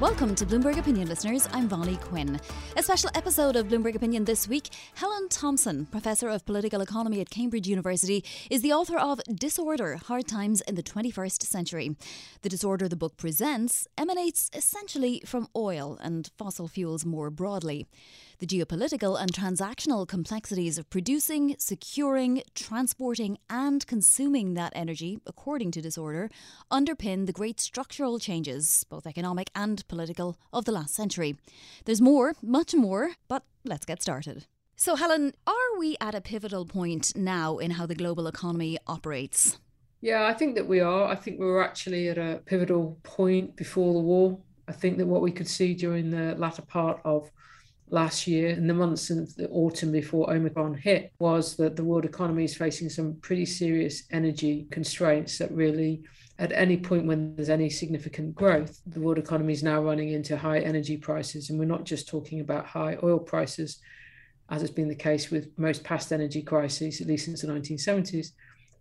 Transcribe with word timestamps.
Welcome 0.00 0.36
to 0.36 0.46
Bloomberg 0.46 0.78
Opinion, 0.78 1.08
listeners. 1.08 1.48
I'm 1.52 1.68
Vonnie 1.68 1.96
Quinn. 1.96 2.40
A 2.76 2.82
special 2.84 3.10
episode 3.16 3.56
of 3.56 3.66
Bloomberg 3.66 3.96
Opinion 3.96 4.24
this 4.24 4.46
week. 4.46 4.68
Helen 4.94 5.28
Thompson, 5.28 5.86
Professor 5.86 6.28
of 6.28 6.46
Political 6.46 6.82
Economy 6.82 7.20
at 7.20 7.30
Cambridge 7.30 7.66
University, 7.66 8.24
is 8.48 8.62
the 8.62 8.72
author 8.72 8.96
of 8.96 9.20
Disorder 9.34 9.96
Hard 9.96 10.28
Times 10.28 10.60
in 10.60 10.76
the 10.76 10.84
21st 10.84 11.42
Century. 11.42 11.96
The 12.42 12.48
disorder 12.48 12.88
the 12.88 12.94
book 12.94 13.16
presents 13.16 13.88
emanates 13.98 14.52
essentially 14.54 15.20
from 15.26 15.48
oil 15.56 15.98
and 16.00 16.30
fossil 16.38 16.68
fuels 16.68 17.04
more 17.04 17.28
broadly. 17.28 17.88
The 18.40 18.46
geopolitical 18.46 19.20
and 19.20 19.32
transactional 19.32 20.06
complexities 20.06 20.78
of 20.78 20.88
producing, 20.90 21.56
securing, 21.58 22.44
transporting, 22.54 23.38
and 23.50 23.84
consuming 23.84 24.54
that 24.54 24.72
energy, 24.76 25.18
according 25.26 25.72
to 25.72 25.80
Disorder, 25.80 26.30
underpin 26.70 27.26
the 27.26 27.32
great 27.32 27.58
structural 27.58 28.20
changes, 28.20 28.86
both 28.88 29.08
economic 29.08 29.50
and 29.56 29.86
political, 29.88 30.38
of 30.52 30.66
the 30.66 30.70
last 30.70 30.94
century. 30.94 31.36
There's 31.84 32.00
more, 32.00 32.34
much 32.40 32.76
more, 32.76 33.10
but 33.26 33.42
let's 33.64 33.84
get 33.84 34.02
started. 34.02 34.46
So, 34.76 34.94
Helen, 34.94 35.34
are 35.44 35.76
we 35.76 35.96
at 36.00 36.14
a 36.14 36.20
pivotal 36.20 36.64
point 36.64 37.16
now 37.16 37.58
in 37.58 37.72
how 37.72 37.86
the 37.86 37.96
global 37.96 38.28
economy 38.28 38.78
operates? 38.86 39.58
Yeah, 40.00 40.26
I 40.26 40.32
think 40.32 40.54
that 40.54 40.68
we 40.68 40.78
are. 40.78 41.08
I 41.08 41.16
think 41.16 41.40
we 41.40 41.46
were 41.46 41.64
actually 41.64 42.06
at 42.08 42.18
a 42.18 42.40
pivotal 42.46 43.00
point 43.02 43.56
before 43.56 43.94
the 43.94 43.98
war. 43.98 44.38
I 44.68 44.72
think 44.72 44.98
that 44.98 45.06
what 45.06 45.22
we 45.22 45.32
could 45.32 45.48
see 45.48 45.74
during 45.74 46.12
the 46.12 46.36
latter 46.36 46.62
part 46.62 47.00
of 47.04 47.32
last 47.90 48.26
year 48.26 48.50
in 48.50 48.66
the 48.66 48.74
months 48.74 49.02
since 49.02 49.34
the 49.34 49.48
autumn 49.48 49.92
before 49.92 50.32
Omicron 50.32 50.74
hit 50.74 51.12
was 51.18 51.56
that 51.56 51.76
the 51.76 51.84
world 51.84 52.04
economy 52.04 52.44
is 52.44 52.56
facing 52.56 52.88
some 52.88 53.16
pretty 53.20 53.46
serious 53.46 54.04
energy 54.10 54.66
constraints 54.70 55.38
that 55.38 55.50
really 55.52 56.02
at 56.38 56.52
any 56.52 56.76
point 56.76 57.06
when 57.06 57.34
there's 57.34 57.48
any 57.48 57.68
significant 57.68 58.34
growth, 58.34 58.80
the 58.86 59.00
world 59.00 59.18
economy 59.18 59.52
is 59.52 59.62
now 59.62 59.82
running 59.82 60.10
into 60.10 60.36
high 60.36 60.60
energy 60.60 60.96
prices. 60.96 61.50
And 61.50 61.58
we're 61.58 61.64
not 61.64 61.84
just 61.84 62.08
talking 62.08 62.40
about 62.40 62.64
high 62.64 62.96
oil 63.02 63.18
prices, 63.18 63.80
as 64.48 64.60
has 64.60 64.70
been 64.70 64.88
the 64.88 64.94
case 64.94 65.30
with 65.30 65.48
most 65.58 65.82
past 65.82 66.12
energy 66.12 66.42
crises, 66.42 67.00
at 67.00 67.08
least 67.08 67.24
since 67.24 67.42
the 67.42 67.48
1970s. 67.48 68.32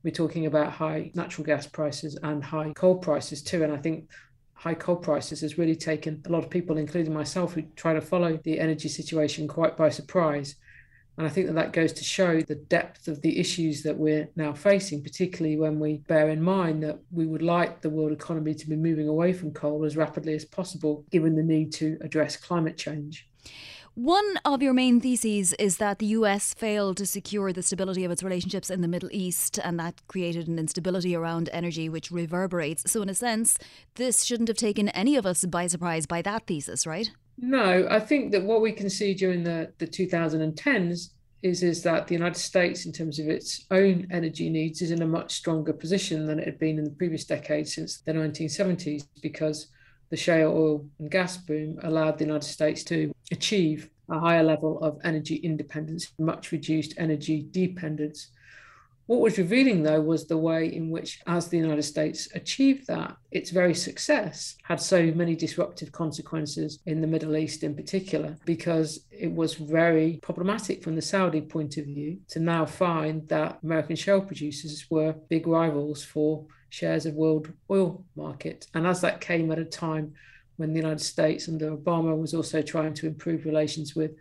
We're 0.03 0.11
talking 0.11 0.45
about 0.45 0.71
high 0.71 1.11
natural 1.15 1.45
gas 1.45 1.65
prices 1.65 2.17
and 2.21 2.43
high 2.43 2.73
coal 2.75 2.95
prices 2.95 3.41
too. 3.41 3.63
And 3.63 3.73
I 3.73 3.77
think 3.77 4.07
high 4.57 4.73
coal 4.73 4.95
prices 4.95 5.41
has 5.41 5.57
really 5.57 5.75
taken 5.75 6.21
a 6.25 6.31
lot 6.31 6.43
of 6.43 6.49
people, 6.49 6.77
including 6.77 7.13
myself, 7.13 7.53
who 7.53 7.61
try 7.75 7.93
to 7.93 8.01
follow 8.01 8.37
the 8.43 8.59
energy 8.59 8.89
situation 8.89 9.47
quite 9.47 9.77
by 9.77 9.89
surprise. 9.89 10.55
And 11.17 11.25
I 11.25 11.29
think 11.29 11.47
that 11.47 11.53
that 11.53 11.73
goes 11.73 11.93
to 11.93 12.03
show 12.03 12.41
the 12.41 12.55
depth 12.55 13.07
of 13.07 13.21
the 13.21 13.39
issues 13.39 13.83
that 13.83 13.97
we're 13.97 14.29
now 14.35 14.53
facing, 14.53 15.03
particularly 15.03 15.57
when 15.57 15.79
we 15.79 15.97
bear 16.07 16.29
in 16.29 16.41
mind 16.41 16.83
that 16.83 16.99
we 17.11 17.25
would 17.25 17.41
like 17.41 17.81
the 17.81 17.89
world 17.89 18.11
economy 18.11 18.53
to 18.55 18.69
be 18.69 18.75
moving 18.75 19.07
away 19.07 19.33
from 19.33 19.51
coal 19.51 19.85
as 19.85 19.97
rapidly 19.97 20.33
as 20.33 20.45
possible, 20.45 21.05
given 21.11 21.35
the 21.35 21.43
need 21.43 21.71
to 21.73 21.97
address 22.01 22.35
climate 22.35 22.77
change. 22.77 23.26
One 23.97 24.37
of 24.45 24.61
your 24.61 24.75
main 24.75 25.01
theses 25.01 25.53
is 25.53 25.77
that 25.77 25.97
the 25.97 26.05
US 26.17 26.53
failed 26.53 26.97
to 26.97 27.05
secure 27.07 27.51
the 27.51 27.63
stability 27.63 28.05
of 28.05 28.11
its 28.11 28.21
relationships 28.21 28.69
in 28.69 28.81
the 28.81 28.87
Middle 28.87 29.09
East, 29.11 29.57
and 29.63 29.79
that 29.79 30.03
created 30.07 30.47
an 30.47 30.59
instability 30.59 31.15
around 31.15 31.49
energy 31.51 31.89
which 31.89 32.11
reverberates. 32.11 32.91
So, 32.91 33.01
in 33.01 33.09
a 33.09 33.15
sense, 33.15 33.57
this 33.95 34.23
shouldn't 34.23 34.49
have 34.49 34.57
taken 34.57 34.89
any 34.89 35.15
of 35.15 35.25
us 35.25 35.43
by 35.45 35.65
surprise 35.65 36.05
by 36.05 36.21
that 36.21 36.45
thesis, 36.45 36.85
right? 36.85 37.09
No, 37.39 37.87
I 37.89 37.99
think 37.99 38.31
that 38.33 38.43
what 38.43 38.61
we 38.61 38.71
can 38.71 38.87
see 38.91 39.15
during 39.15 39.43
the, 39.43 39.73
the 39.79 39.87
2010s 39.87 41.09
is, 41.41 41.63
is 41.63 41.81
that 41.81 42.05
the 42.05 42.13
United 42.13 42.37
States, 42.37 42.85
in 42.85 42.91
terms 42.91 43.17
of 43.17 43.27
its 43.27 43.65
own 43.71 44.05
energy 44.11 44.51
needs, 44.51 44.83
is 44.83 44.91
in 44.91 45.01
a 45.01 45.07
much 45.07 45.33
stronger 45.33 45.73
position 45.73 46.27
than 46.27 46.37
it 46.37 46.45
had 46.45 46.59
been 46.59 46.77
in 46.77 46.83
the 46.83 46.91
previous 46.91 47.25
decade 47.25 47.67
since 47.67 48.01
the 48.01 48.13
1970s 48.13 49.07
because 49.23 49.69
the 50.09 50.17
shale 50.17 50.51
oil 50.51 50.85
and 50.99 51.11
gas 51.11 51.37
boom 51.37 51.79
allowed 51.83 52.17
the 52.17 52.25
United 52.25 52.47
States 52.47 52.83
to 52.85 53.13
achieve 53.31 53.89
a 54.09 54.19
higher 54.19 54.43
level 54.43 54.81
of 54.81 54.99
energy 55.03 55.35
independence, 55.35 56.13
much 56.17 56.51
reduced 56.51 56.93
energy 56.97 57.45
dependence. 57.51 58.29
What 59.07 59.21
was 59.21 59.37
revealing, 59.37 59.83
though, 59.83 60.01
was 60.01 60.27
the 60.27 60.37
way 60.37 60.73
in 60.73 60.89
which, 60.89 61.21
as 61.27 61.47
the 61.47 61.57
United 61.57 61.83
States 61.83 62.27
achieved 62.35 62.87
that, 62.87 63.15
its 63.31 63.51
very 63.51 63.73
success 63.73 64.57
had 64.63 64.81
so 64.81 65.11
many 65.15 65.33
disruptive 65.33 65.93
consequences 65.93 66.79
in 66.85 66.99
the 66.99 67.07
Middle 67.07 67.37
East, 67.37 67.63
in 67.63 67.73
particular, 67.73 68.35
because 68.43 69.05
it 69.09 69.31
was 69.31 69.53
very 69.53 70.19
problematic 70.21 70.83
from 70.83 70.95
the 70.97 71.01
Saudi 71.01 71.39
point 71.39 71.77
of 71.77 71.85
view 71.85 72.19
to 72.27 72.41
now 72.41 72.65
find 72.65 73.25
that 73.29 73.59
American 73.63 73.95
shale 73.95 74.19
producers 74.19 74.85
were 74.89 75.15
big 75.29 75.47
rivals 75.47 76.03
for 76.03 76.45
shares 76.69 77.05
of 77.05 77.13
world 77.13 77.51
oil 77.69 78.03
market. 78.15 78.67
And 78.73 78.85
as 78.85 79.01
that 79.01 79.21
came 79.21 79.51
at 79.51 79.59
a 79.59 79.65
time 79.65 80.13
when 80.57 80.73
the 80.73 80.79
United 80.79 81.01
States 81.01 81.47
under 81.47 81.75
Obama 81.75 82.19
was 82.19 82.33
also 82.33 82.61
trying 82.61 82.93
to 82.95 83.07
improve 83.07 83.45
relations 83.45 83.95
with 83.95 84.11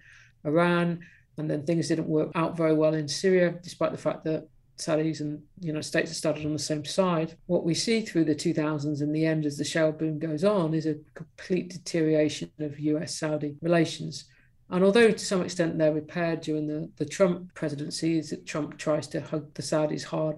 Iran, 0.45 1.01
and 1.39 1.51
then 1.51 1.65
things 1.65 1.89
didn't 1.89 2.09
work 2.09 2.31
out 2.35 2.57
very 2.57 2.75
well 2.75 2.95
in 2.95 3.09
Syria, 3.09 3.55
despite 3.63 3.93
the 3.93 3.99
fact 3.99 4.25
that 4.25 4.49
Saudis 4.79 5.21
and 5.21 5.43
the 5.59 5.69
United 5.69 5.85
States 5.85 6.11
have 6.11 6.17
started 6.17 6.45
on 6.45 6.53
the 6.53 6.59
same 6.59 6.85
side. 6.85 7.37
What 7.47 7.65
we 7.65 7.75
see 7.75 8.03
through 8.03 8.25
the 8.25 8.35
2000s 8.35 9.01
and 9.01 9.15
the 9.15 9.25
end 9.25 9.47
as 9.47 9.57
the 9.57 9.65
shale 9.65 9.93
boom 9.93 10.19
goes 10.19 10.45
on 10.45 10.75
is 10.75 10.87
a 10.87 10.97
complete 11.15 11.71
deterioration 11.71 12.51
of 12.61 12.79
US 12.79 13.19
Saudi 13.19 13.57
relations. 13.63 14.27
And 14.69 14.85
although 14.85 15.11
to 15.11 15.19
some 15.19 15.43
extent 15.43 15.79
they're 15.79 15.93
repaired 15.95 16.43
during 16.43 16.67
the, 16.67 16.91
the 16.97 17.07
Trump 17.07 17.55
presidency, 17.55 18.19
is 18.19 18.31
that 18.31 18.47
Trump 18.47 18.77
tries 18.77 19.07
to 19.09 19.21
hug 19.21 19.55
the 19.55 19.63
Saudis 19.63 20.05
hard 20.05 20.37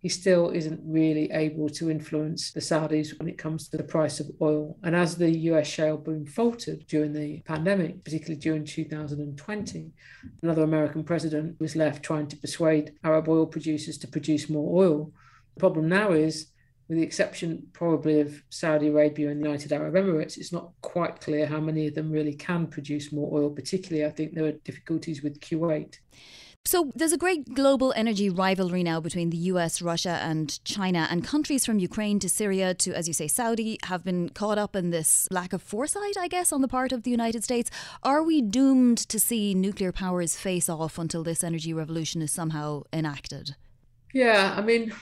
he 0.00 0.08
still 0.08 0.50
isn't 0.50 0.80
really 0.84 1.30
able 1.32 1.68
to 1.70 1.90
influence 1.90 2.52
the 2.52 2.60
Saudis 2.60 3.18
when 3.18 3.28
it 3.28 3.38
comes 3.38 3.68
to 3.68 3.76
the 3.76 3.82
price 3.82 4.20
of 4.20 4.30
oil. 4.40 4.76
And 4.82 4.94
as 4.94 5.16
the 5.16 5.30
US 5.50 5.66
shale 5.66 5.96
boom 5.96 6.26
faltered 6.26 6.86
during 6.86 7.12
the 7.12 7.40
pandemic, 7.42 8.04
particularly 8.04 8.40
during 8.40 8.64
2020, 8.64 9.92
another 10.42 10.62
American 10.62 11.04
president 11.04 11.58
was 11.60 11.76
left 11.76 12.02
trying 12.02 12.28
to 12.28 12.36
persuade 12.36 12.94
Arab 13.04 13.28
oil 13.28 13.46
producers 13.46 13.98
to 13.98 14.08
produce 14.08 14.48
more 14.50 14.84
oil. 14.84 15.12
The 15.54 15.60
problem 15.60 15.88
now 15.88 16.12
is 16.12 16.48
with 16.88 16.98
the 16.98 17.04
exception 17.04 17.66
probably 17.72 18.20
of 18.20 18.42
Saudi 18.48 18.88
Arabia 18.88 19.30
and 19.30 19.40
the 19.40 19.44
United 19.44 19.72
Arab 19.72 19.94
Emirates, 19.94 20.36
it's 20.36 20.52
not 20.52 20.70
quite 20.82 21.20
clear 21.20 21.46
how 21.46 21.58
many 21.58 21.88
of 21.88 21.94
them 21.94 22.12
really 22.12 22.34
can 22.34 22.66
produce 22.68 23.12
more 23.12 23.36
oil. 23.36 23.50
Particularly, 23.50 24.06
I 24.06 24.10
think 24.10 24.34
there 24.34 24.44
are 24.44 24.52
difficulties 24.52 25.22
with 25.22 25.40
Kuwait. 25.40 25.98
So 26.66 26.90
there's 26.96 27.12
a 27.12 27.16
great 27.16 27.54
global 27.54 27.92
energy 27.94 28.28
rivalry 28.28 28.82
now 28.82 28.98
between 28.98 29.30
the 29.30 29.36
US, 29.52 29.80
Russia, 29.80 30.18
and 30.20 30.58
China, 30.64 31.06
and 31.08 31.24
countries 31.24 31.64
from 31.64 31.78
Ukraine 31.78 32.18
to 32.18 32.28
Syria 32.28 32.74
to, 32.74 32.92
as 32.92 33.06
you 33.06 33.14
say, 33.14 33.28
Saudi 33.28 33.78
have 33.84 34.02
been 34.02 34.30
caught 34.30 34.58
up 34.58 34.74
in 34.74 34.90
this 34.90 35.28
lack 35.30 35.52
of 35.52 35.62
foresight, 35.62 36.16
I 36.18 36.26
guess, 36.26 36.52
on 36.52 36.62
the 36.62 36.68
part 36.68 36.90
of 36.90 37.04
the 37.04 37.10
United 37.12 37.44
States. 37.44 37.70
Are 38.02 38.20
we 38.20 38.42
doomed 38.42 38.98
to 38.98 39.20
see 39.20 39.54
nuclear 39.54 39.92
powers 39.92 40.34
face 40.34 40.68
off 40.68 40.98
until 40.98 41.22
this 41.22 41.44
energy 41.44 41.72
revolution 41.72 42.20
is 42.20 42.32
somehow 42.32 42.82
enacted? 42.92 43.54
Yeah, 44.12 44.52
I 44.56 44.60
mean, 44.60 44.92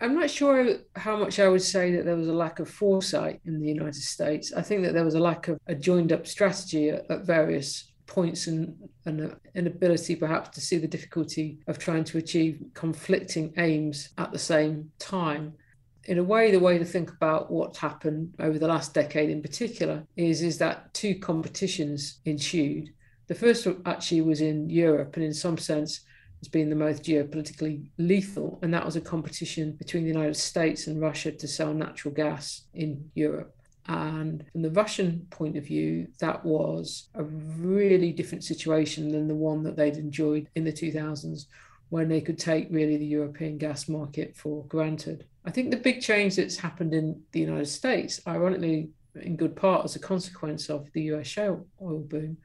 I'm 0.00 0.14
not 0.14 0.30
sure 0.30 0.76
how 0.94 1.16
much 1.16 1.40
I 1.40 1.48
would 1.48 1.62
say 1.62 1.96
that 1.96 2.04
there 2.04 2.16
was 2.16 2.28
a 2.28 2.32
lack 2.32 2.60
of 2.60 2.68
foresight 2.68 3.40
in 3.44 3.60
the 3.60 3.66
United 3.66 3.94
States. 3.94 4.52
I 4.52 4.62
think 4.62 4.84
that 4.84 4.94
there 4.94 5.04
was 5.04 5.14
a 5.14 5.20
lack 5.20 5.48
of 5.48 5.58
a 5.66 5.74
joined 5.74 6.12
up 6.12 6.28
strategy 6.28 6.90
at, 6.90 7.24
various 7.24 7.91
points 8.06 8.46
and 8.46 8.76
an 9.06 9.36
inability 9.54 10.16
perhaps 10.16 10.50
to 10.50 10.60
see 10.60 10.78
the 10.78 10.88
difficulty 10.88 11.58
of 11.66 11.78
trying 11.78 12.04
to 12.04 12.18
achieve 12.18 12.62
conflicting 12.74 13.52
aims 13.56 14.10
at 14.18 14.32
the 14.32 14.38
same 14.38 14.90
time 14.98 15.54
in 16.04 16.18
a 16.18 16.24
way, 16.24 16.50
the 16.50 16.58
way 16.58 16.78
to 16.78 16.84
think 16.84 17.10
about 17.10 17.50
what's 17.50 17.78
happened 17.78 18.34
over 18.40 18.58
the 18.58 18.66
last 18.66 18.92
decade 18.94 19.30
in 19.30 19.42
particular 19.42 20.04
is, 20.16 20.42
is 20.42 20.58
that 20.58 20.92
two 20.94 21.14
competitions 21.16 22.18
ensued. 22.24 22.90
The 23.28 23.34
first 23.34 23.66
actually 23.86 24.22
was 24.22 24.40
in 24.40 24.68
Europe, 24.68 25.14
and 25.14 25.24
in 25.24 25.32
some 25.32 25.58
sense, 25.58 26.00
has 26.40 26.48
been 26.48 26.70
the 26.70 26.76
most 26.76 27.04
geopolitically 27.04 27.88
lethal, 27.98 28.58
and 28.62 28.74
that 28.74 28.84
was 28.84 28.96
a 28.96 29.00
competition 29.00 29.72
between 29.72 30.02
the 30.02 30.10
United 30.10 30.36
States 30.36 30.88
and 30.88 31.00
Russia 31.00 31.30
to 31.30 31.46
sell 31.46 31.72
natural 31.72 32.12
gas 32.12 32.62
in 32.74 33.10
Europe. 33.14 33.54
And 33.88 34.44
from 34.52 34.62
the 34.62 34.70
Russian 34.70 35.26
point 35.30 35.56
of 35.56 35.64
view, 35.64 36.06
that 36.20 36.44
was 36.44 37.08
a 37.14 37.24
really 37.24 38.12
different 38.12 38.44
situation 38.44 39.10
than 39.10 39.26
the 39.26 39.34
one 39.34 39.62
that 39.64 39.76
they'd 39.76 39.96
enjoyed 39.96 40.48
in 40.54 40.64
the 40.64 40.72
2000s, 40.72 41.46
when 41.88 42.08
they 42.08 42.20
could 42.20 42.38
take 42.38 42.68
really 42.70 42.96
the 42.96 43.04
European 43.04 43.58
gas 43.58 43.88
market 43.88 44.36
for 44.36 44.64
granted. 44.66 45.26
I 45.44 45.50
think 45.50 45.70
the 45.70 45.76
big 45.76 46.00
change 46.00 46.36
that's 46.36 46.56
happened 46.56 46.94
in 46.94 47.20
the 47.32 47.40
United 47.40 47.66
States, 47.66 48.20
ironically, 48.26 48.90
in 49.20 49.36
good 49.36 49.56
part 49.56 49.84
as 49.84 49.96
a 49.96 49.98
consequence 49.98 50.70
of 50.70 50.88
the 50.92 51.02
US 51.12 51.26
shale 51.26 51.66
oil 51.82 51.98
boom, 51.98 52.36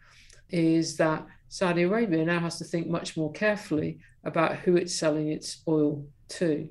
is 0.50 0.98
that 0.98 1.26
Saudi 1.50 1.84
Arabia 1.84 2.26
now 2.26 2.40
has 2.40 2.58
to 2.58 2.66
think 2.66 2.88
much 2.88 3.16
more 3.16 3.32
carefully 3.32 4.00
about 4.24 4.58
who 4.58 4.76
it's 4.76 4.96
selling 4.96 5.30
its 5.30 5.62
oil 5.68 6.06
to. 6.30 6.68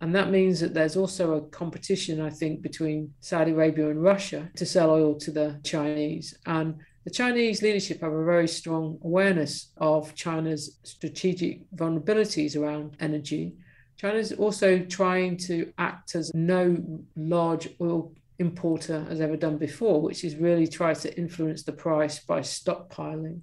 And 0.00 0.14
that 0.14 0.30
means 0.30 0.60
that 0.60 0.74
there's 0.74 0.96
also 0.96 1.34
a 1.34 1.40
competition, 1.48 2.20
I 2.20 2.30
think, 2.30 2.62
between 2.62 3.12
Saudi 3.20 3.50
Arabia 3.50 3.90
and 3.90 4.02
Russia 4.02 4.48
to 4.56 4.64
sell 4.64 4.90
oil 4.90 5.14
to 5.16 5.30
the 5.32 5.60
Chinese. 5.64 6.38
And 6.46 6.76
the 7.04 7.10
Chinese 7.10 7.62
leadership 7.62 8.00
have 8.02 8.12
a 8.12 8.24
very 8.24 8.46
strong 8.46 8.98
awareness 9.02 9.72
of 9.78 10.14
China's 10.14 10.78
strategic 10.84 11.68
vulnerabilities 11.74 12.56
around 12.56 12.96
energy 13.00 13.54
China's 13.98 14.32
also 14.32 14.78
trying 14.78 15.36
to 15.36 15.72
act 15.76 16.14
as 16.14 16.32
no 16.32 16.76
large 17.16 17.68
oil 17.80 18.12
importer 18.38 19.04
has 19.08 19.20
ever 19.20 19.36
done 19.36 19.58
before, 19.58 20.00
which 20.00 20.22
is 20.22 20.36
really 20.36 20.68
try 20.68 20.94
to 20.94 21.18
influence 21.18 21.64
the 21.64 21.72
price 21.72 22.20
by 22.20 22.40
stockpiling. 22.40 23.40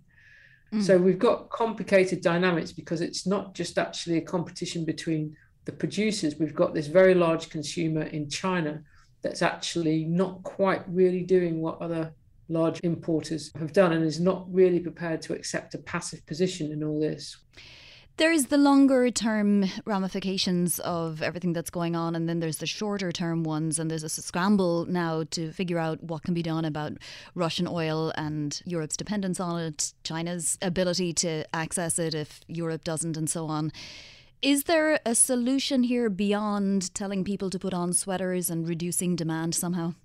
Mm. 0.74 0.81
So 0.81 0.98
we've 0.98 1.19
got 1.19 1.50
complicated 1.50 2.22
dynamics 2.22 2.72
because 2.72 3.02
it's 3.02 3.28
not 3.28 3.54
just 3.54 3.78
actually 3.78 4.18
a 4.18 4.22
competition 4.22 4.86
between 4.86 5.36
the 5.66 5.72
producers. 5.72 6.38
We've 6.40 6.56
got 6.56 6.74
this 6.74 6.88
very 6.88 7.14
large 7.14 7.50
consumer 7.50 8.04
in 8.04 8.30
China 8.30 8.84
that's 9.22 9.42
actually 9.42 10.06
not 10.06 10.44
quite 10.44 10.84
really 10.88 11.24
doing 11.24 11.62
what 11.62 11.82
other 11.82 12.14
large 12.48 12.80
importers 12.84 13.52
have 13.58 13.74
done 13.74 13.92
and 13.92 14.06
is 14.06 14.20
not 14.20 14.46
really 14.54 14.80
prepared 14.80 15.22
to 15.24 15.34
accept 15.34 15.74
a 15.74 15.80
passive 15.80 16.26
position 16.28 16.72
in 16.72 16.84
all 16.84 17.00
this. 17.00 17.38
There's 18.18 18.46
the 18.46 18.58
longer 18.58 19.12
term 19.12 19.66
ramifications 19.84 20.80
of 20.80 21.22
everything 21.22 21.52
that's 21.52 21.70
going 21.70 21.98
on, 21.98 22.16
and 22.16 22.30
then 22.30 22.40
there's 22.40 22.60
the 22.60 22.66
shorter 22.66 23.12
term 23.12 23.44
ones. 23.44 23.78
And 23.78 23.92
there's 23.92 24.06
a 24.06 24.10
scramble 24.10 24.86
now 24.86 25.26
to 25.32 25.52
figure 25.52 25.78
out 25.78 26.02
what 26.02 26.24
can 26.24 26.34
be 26.34 26.42
done 26.42 26.64
about 26.64 26.94
Russian 27.34 27.68
oil 27.68 28.14
and 28.16 28.62
Europe's 28.64 28.96
dependence 28.96 29.42
on 29.42 29.60
it, 29.60 29.94
China's 30.04 30.58
ability 30.62 31.12
to 31.14 31.44
access 31.54 32.00
it 32.00 32.14
if 32.14 32.40
Europe 32.48 32.86
doesn't, 32.86 33.18
and 33.18 33.30
so 33.30 33.48
on. 33.48 33.74
Is 34.42 34.66
there 34.66 35.00
a 35.06 35.16
solution 35.16 35.84
here 35.84 36.10
beyond 36.10 36.94
telling 36.94 37.24
people 37.24 37.50
to 37.50 37.60
put 37.60 37.74
on 37.74 37.94
sweaters 37.94 38.50
and 38.50 38.68
reducing 38.68 39.16
demand 39.16 39.56
somehow? 39.56 39.96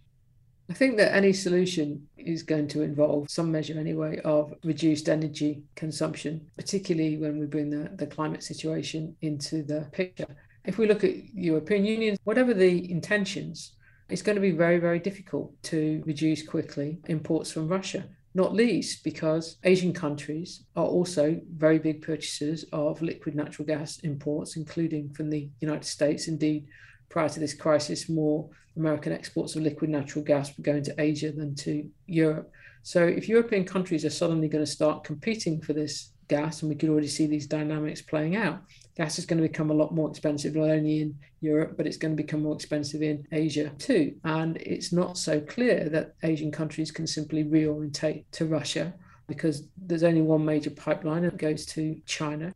I 0.70 0.72
think 0.72 0.96
that 0.98 1.12
any 1.12 1.32
solution 1.32 2.06
is 2.16 2.44
going 2.44 2.68
to 2.68 2.82
involve 2.82 3.28
some 3.28 3.50
measure, 3.50 3.78
anyway, 3.78 4.20
of 4.24 4.54
reduced 4.62 5.08
energy 5.08 5.64
consumption, 5.74 6.48
particularly 6.56 7.16
when 7.16 7.40
we 7.40 7.46
bring 7.46 7.70
the, 7.70 7.90
the 7.96 8.06
climate 8.06 8.44
situation 8.44 9.16
into 9.20 9.64
the 9.64 9.88
picture. 9.90 10.36
If 10.64 10.78
we 10.78 10.86
look 10.86 11.02
at 11.02 11.34
European 11.34 11.84
Union, 11.84 12.16
whatever 12.22 12.54
the 12.54 12.88
intentions, 12.90 13.72
it's 14.08 14.22
going 14.22 14.36
to 14.36 14.40
be 14.40 14.52
very, 14.52 14.78
very 14.78 15.00
difficult 15.00 15.60
to 15.64 16.02
reduce 16.06 16.46
quickly 16.46 17.00
imports 17.08 17.50
from 17.50 17.66
Russia, 17.66 18.04
not 18.34 18.54
least 18.54 19.02
because 19.02 19.56
Asian 19.64 19.92
countries 19.92 20.62
are 20.76 20.86
also 20.86 21.40
very 21.56 21.78
big 21.78 22.02
purchasers 22.02 22.64
of 22.72 23.02
liquid 23.02 23.34
natural 23.34 23.66
gas 23.66 23.98
imports, 24.00 24.56
including 24.56 25.10
from 25.10 25.30
the 25.30 25.48
United 25.60 25.84
States. 25.84 26.28
Indeed, 26.28 26.66
prior 27.08 27.28
to 27.28 27.40
this 27.40 27.54
crisis, 27.54 28.08
more 28.08 28.48
American 28.76 29.12
exports 29.12 29.56
of 29.56 29.62
liquid 29.62 29.90
natural 29.90 30.24
gas 30.24 30.56
were 30.56 30.62
going 30.62 30.84
to 30.84 30.94
Asia 31.00 31.32
than 31.32 31.54
to 31.56 31.88
Europe. 32.06 32.52
So 32.82 33.04
if 33.04 33.28
European 33.28 33.64
countries 33.64 34.04
are 34.04 34.10
suddenly 34.10 34.48
going 34.48 34.64
to 34.64 34.70
start 34.70 35.04
competing 35.04 35.60
for 35.60 35.72
this 35.72 36.12
gas, 36.28 36.62
and 36.62 36.68
we 36.68 36.76
can 36.76 36.88
already 36.88 37.08
see 37.08 37.26
these 37.26 37.46
dynamics 37.46 38.00
playing 38.00 38.36
out, 38.36 38.62
gas 39.00 39.18
is 39.18 39.24
going 39.24 39.40
to 39.40 39.48
become 39.48 39.70
a 39.70 39.74
lot 39.74 39.94
more 39.94 40.10
expensive, 40.10 40.54
not 40.54 40.68
only 40.68 41.00
in 41.00 41.18
Europe, 41.40 41.74
but 41.74 41.86
it's 41.86 41.96
going 41.96 42.14
to 42.14 42.22
become 42.22 42.42
more 42.42 42.54
expensive 42.54 43.00
in 43.00 43.26
Asia 43.32 43.70
too. 43.78 44.14
And 44.24 44.58
it's 44.58 44.92
not 44.92 45.16
so 45.16 45.40
clear 45.40 45.88
that 45.88 46.16
Asian 46.22 46.52
countries 46.52 46.90
can 46.90 47.06
simply 47.06 47.42
reorientate 47.42 48.24
to 48.32 48.44
Russia 48.44 48.92
because 49.26 49.68
there's 49.78 50.02
only 50.02 50.20
one 50.20 50.44
major 50.44 50.68
pipeline 50.68 51.22
that 51.22 51.38
goes 51.38 51.64
to 51.64 51.98
China. 52.04 52.52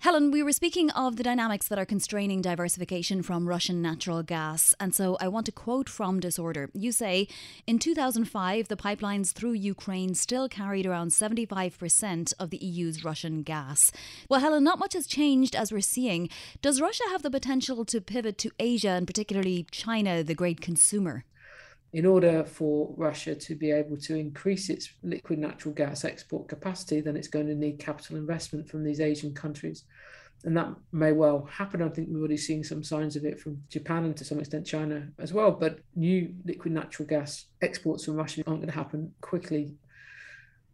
Helen, 0.00 0.30
we 0.30 0.42
were 0.42 0.52
speaking 0.52 0.90
of 0.90 1.16
the 1.16 1.22
dynamics 1.22 1.66
that 1.68 1.78
are 1.78 1.86
constraining 1.86 2.42
diversification 2.42 3.22
from 3.22 3.48
Russian 3.48 3.80
natural 3.80 4.22
gas. 4.22 4.74
And 4.78 4.94
so 4.94 5.16
I 5.20 5.28
want 5.28 5.46
to 5.46 5.52
quote 5.52 5.88
from 5.88 6.20
Disorder. 6.20 6.70
You 6.74 6.92
say, 6.92 7.26
in 7.66 7.78
2005, 7.78 8.68
the 8.68 8.76
pipelines 8.76 9.32
through 9.32 9.54
Ukraine 9.54 10.14
still 10.14 10.48
carried 10.48 10.86
around 10.86 11.10
75% 11.10 12.34
of 12.38 12.50
the 12.50 12.64
EU's 12.64 13.04
Russian 13.04 13.42
gas. 13.42 13.90
Well, 14.28 14.40
Helen, 14.40 14.62
not 14.62 14.78
much 14.78 14.92
has 14.92 15.06
changed 15.06 15.56
as 15.56 15.72
we're 15.72 15.80
seeing. 15.80 16.28
Does 16.60 16.80
Russia 16.80 17.04
have 17.10 17.22
the 17.22 17.30
potential 17.30 17.84
to 17.86 18.00
pivot 18.00 18.38
to 18.38 18.52
Asia 18.60 18.90
and 18.90 19.06
particularly 19.06 19.66
China, 19.72 20.22
the 20.22 20.34
great 20.34 20.60
consumer? 20.60 21.24
In 21.92 22.04
order 22.04 22.44
for 22.44 22.92
Russia 22.96 23.34
to 23.34 23.54
be 23.54 23.70
able 23.70 23.96
to 23.96 24.16
increase 24.16 24.68
its 24.68 24.90
liquid 25.02 25.38
natural 25.38 25.72
gas 25.74 26.04
export 26.04 26.48
capacity, 26.48 27.00
then 27.00 27.16
it's 27.16 27.28
going 27.28 27.46
to 27.46 27.54
need 27.54 27.78
capital 27.78 28.16
investment 28.16 28.68
from 28.68 28.84
these 28.84 29.00
Asian 29.00 29.32
countries. 29.32 29.84
And 30.44 30.56
that 30.56 30.68
may 30.92 31.12
well 31.12 31.48
happen. 31.50 31.82
I 31.82 31.88
think 31.88 32.08
we're 32.10 32.18
already 32.18 32.36
seeing 32.36 32.62
some 32.62 32.84
signs 32.84 33.16
of 33.16 33.24
it 33.24 33.40
from 33.40 33.62
Japan 33.68 34.04
and 34.04 34.16
to 34.16 34.24
some 34.24 34.38
extent 34.38 34.66
China 34.66 35.08
as 35.18 35.32
well. 35.32 35.50
But 35.50 35.78
new 35.94 36.34
liquid 36.44 36.74
natural 36.74 37.08
gas 37.08 37.46
exports 37.62 38.04
from 38.04 38.16
Russia 38.16 38.42
aren't 38.46 38.60
going 38.60 38.70
to 38.70 38.74
happen 38.74 39.12
quickly. 39.20 39.74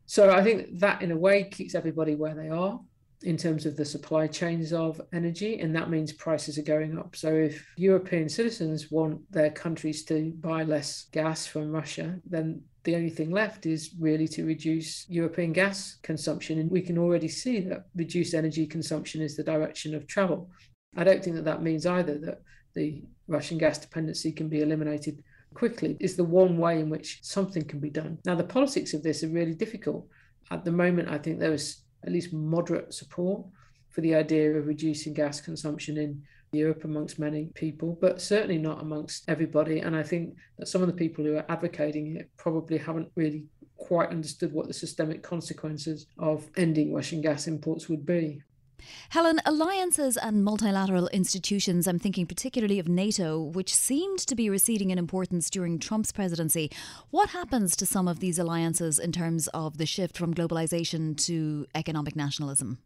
So 0.07 0.31
I 0.31 0.43
think 0.43 0.81
that, 0.81 1.01
in 1.01 1.13
a 1.13 1.17
way, 1.17 1.45
keeps 1.45 1.75
everybody 1.75 2.15
where 2.17 2.35
they 2.35 2.49
are 2.49 2.81
in 3.23 3.37
terms 3.37 3.67
of 3.67 3.77
the 3.77 3.85
supply 3.85 4.27
chains 4.27 4.73
of 4.73 5.01
energy, 5.13 5.61
and 5.61 5.75
that 5.75 5.91
means 5.91 6.13
prices 6.13 6.59
are 6.59 6.63
going 6.63 6.99
up. 6.99 7.17
So, 7.17 7.35
if 7.35 7.67
European 7.77 8.29
citizens 8.29 8.91
want 8.91 9.21
their 9.31 9.51
countries 9.51 10.05
to 10.07 10.33
buy 10.41 10.65
less 10.65 11.07
gas 11.13 11.47
from 11.47 11.73
Russia, 11.73 12.21
then 12.25 12.63
the 12.85 12.97
only 12.97 13.11
thing 13.11 13.31
left 13.31 13.67
is 13.67 13.95
really 13.99 14.27
to 14.29 14.45
reduce 14.45 15.09
European 15.09 15.53
gas 15.53 15.99
consumption. 16.03 16.59
And 16.59 16.71
we 16.71 16.83
can 16.83 16.99
already 16.99 17.29
see 17.29 17.61
that 17.61 17.87
reduced 17.95 18.35
energy 18.35 18.67
consumption 18.67 19.23
is 19.23 19.37
the 19.37 19.45
direction 19.45 19.95
of 19.95 20.07
travel. 20.07 20.51
I 20.97 21.05
don't 21.05 21.23
think 21.23 21.37
that 21.37 21.45
that 21.45 21.63
means 21.63 21.87
either 21.87 22.19
that 22.19 22.43
the 22.75 23.03
Russian 23.29 23.59
gas 23.59 23.79
dependency 23.79 24.33
can 24.33 24.49
be 24.49 24.63
eliminated 24.63 25.23
quickly. 25.55 25.97
Is 26.01 26.17
the 26.17 26.25
one 26.25 26.59
way 26.59 26.81
in 26.81 26.91
which 26.91 27.21
something 27.23 27.65
can 27.65 27.79
be 27.79 27.91
done. 27.91 28.19
Now, 28.25 28.35
the 28.35 28.45
politics 28.45 28.95
of 28.95 29.03
this 29.03 29.23
are 29.23 29.29
really 29.29 29.55
difficult. 29.55 30.07
At 30.51 30.65
the 30.65 30.73
moment, 30.73 31.09
I 31.09 31.19
think 31.19 31.39
there 31.39 31.53
is 31.53 31.83
at 32.05 32.13
least 32.13 32.33
moderate 32.33 32.93
support 32.95 33.45
for 33.91 34.01
the 34.01 34.15
idea 34.15 34.53
of 34.53 34.67
reducing 34.67 35.13
gas 35.13 35.41
consumption 35.41 35.99
in 35.99 36.23
Europe 36.53 36.85
amongst 36.85 37.19
many 37.19 37.47
people, 37.55 37.97
but 38.01 38.21
certainly 38.21 38.59
not 38.59 38.83
amongst 38.83 39.25
everybody. 39.29 39.81
And 39.81 39.97
I 39.97 40.03
think 40.03 40.37
that 40.59 40.69
some 40.69 40.83
of 40.83 40.89
the 40.89 40.95
people 40.95 41.25
who 41.25 41.37
are 41.37 41.45
advocating 41.49 42.17
it 42.17 42.31
probably 42.37 42.79
haven't 42.79 43.11
really 43.17 43.45
quite 43.77 44.11
understood 44.11 44.53
what 44.53 44.69
the 44.69 44.75
systemic 44.75 45.23
consequences 45.23 46.07
of 46.19 46.49
ending 46.57 46.95
Russian 46.95 47.21
gas 47.21 47.47
imports 47.47 47.89
would 47.89 48.07
be. 48.07 48.43
Helen, 49.11 49.41
alliances 49.45 50.17
and 50.17 50.45
multilateral 50.45 51.09
institutions, 51.09 51.87
I'm 51.87 51.99
thinking 51.99 52.27
particularly 52.27 52.79
of 52.79 52.89
NATO, 52.89 53.41
which 53.41 53.75
seemed 53.75 54.19
to 54.21 54.35
be 54.35 54.49
receding 54.49 54.91
in 54.91 54.99
importance 54.99 55.51
during 55.51 55.79
Trump's 55.79 56.13
presidency. 56.13 56.71
What 57.11 57.31
happens 57.31 57.77
to 57.77 57.87
some 57.87 58.09
of 58.09 58.21
these 58.21 58.39
alliances 58.39 58.99
in 58.99 59.13
terms 59.13 59.49
of 59.49 59.79
the 59.79 59.87
shift 59.87 60.17
from 60.17 60.35
globalization 60.35 61.17
to 61.27 61.67
economic 61.75 62.17
nationalism? 62.17 62.79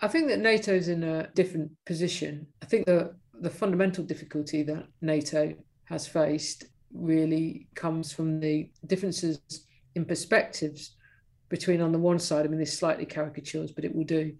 I 0.00 0.08
think 0.08 0.28
that 0.28 0.40
NATO 0.40 0.74
is 0.74 0.88
in 0.88 1.02
a 1.04 1.28
different 1.34 1.72
position. 1.86 2.46
I 2.62 2.66
think 2.66 2.86
the, 2.86 3.14
the 3.40 3.50
fundamental 3.50 4.04
difficulty 4.04 4.62
that 4.64 4.86
NATO 5.00 5.54
has 5.84 6.06
faced 6.06 6.64
really 6.92 7.68
comes 7.74 8.12
from 8.12 8.40
the 8.40 8.70
differences 8.86 9.40
in 9.94 10.04
perspectives 10.04 10.96
between, 11.48 11.80
on 11.80 11.92
the 11.92 11.98
one 11.98 12.18
side, 12.18 12.44
I 12.44 12.48
mean, 12.48 12.58
this 12.58 12.76
slightly 12.76 13.06
caricatures, 13.06 13.70
but 13.70 13.84
it 13.84 13.94
will 13.94 14.04
do 14.04 14.32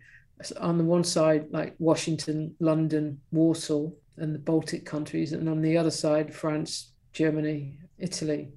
on 0.60 0.78
the 0.78 0.84
one 0.84 1.04
side, 1.04 1.46
like 1.50 1.74
Washington, 1.78 2.54
London, 2.60 3.20
Warsaw, 3.32 3.90
and 4.16 4.34
the 4.34 4.38
Baltic 4.38 4.84
countries, 4.84 5.32
and 5.32 5.48
on 5.48 5.62
the 5.62 5.76
other 5.76 5.90
side, 5.90 6.34
France, 6.34 6.92
Germany, 7.12 7.78
Italy. 7.98 8.52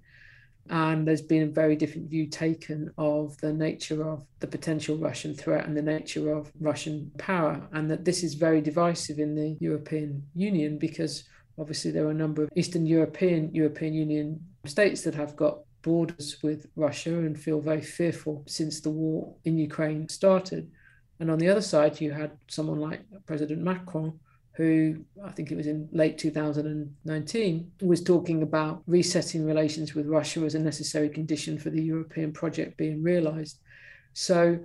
And 0.69 1.07
there's 1.07 1.21
been 1.21 1.43
a 1.43 1.51
very 1.51 1.77
different 1.77 2.09
view 2.09 2.27
taken 2.27 2.91
of 2.97 3.37
the 3.37 3.53
nature 3.53 4.05
of 4.05 4.25
the 4.39 4.47
potential 4.47 4.97
Russian 4.97 5.33
threat 5.33 5.65
and 5.65 5.77
the 5.77 5.81
nature 5.81 6.33
of 6.33 6.51
Russian 6.59 7.11
power, 7.17 7.67
and 7.71 7.89
that 7.89 8.03
this 8.03 8.23
is 8.23 8.33
very 8.33 8.61
divisive 8.61 9.19
in 9.19 9.35
the 9.35 9.55
European 9.61 10.23
Union 10.35 10.77
because 10.77 11.23
obviously 11.57 11.91
there 11.91 12.05
are 12.05 12.11
a 12.11 12.23
number 12.23 12.43
of 12.43 12.49
Eastern 12.55 12.85
European 12.85 13.53
European 13.53 13.93
Union 13.93 14.39
states 14.65 15.03
that 15.03 15.15
have 15.15 15.35
got 15.35 15.59
borders 15.81 16.37
with 16.43 16.67
Russia 16.75 17.17
and 17.17 17.39
feel 17.39 17.61
very 17.61 17.81
fearful 17.81 18.43
since 18.45 18.81
the 18.81 18.89
war 18.89 19.33
in 19.45 19.57
Ukraine 19.57 20.09
started. 20.09 20.69
And 21.19 21.31
on 21.31 21.39
the 21.39 21.49
other 21.49 21.61
side, 21.61 21.99
you 21.99 22.11
had 22.11 22.31
someone 22.47 22.79
like 22.79 23.01
President 23.25 23.61
Macron, 23.61 24.19
who 24.53 25.03
I 25.23 25.31
think 25.31 25.51
it 25.51 25.55
was 25.55 25.67
in 25.67 25.87
late 25.91 26.17
2019, 26.17 27.71
was 27.81 28.03
talking 28.03 28.43
about 28.43 28.81
resetting 28.87 29.45
relations 29.45 29.93
with 29.93 30.07
Russia 30.07 30.41
as 30.41 30.55
a 30.55 30.59
necessary 30.59 31.09
condition 31.09 31.57
for 31.57 31.69
the 31.69 31.81
European 31.81 32.31
project 32.31 32.77
being 32.77 33.03
realized. 33.03 33.59
So 34.13 34.59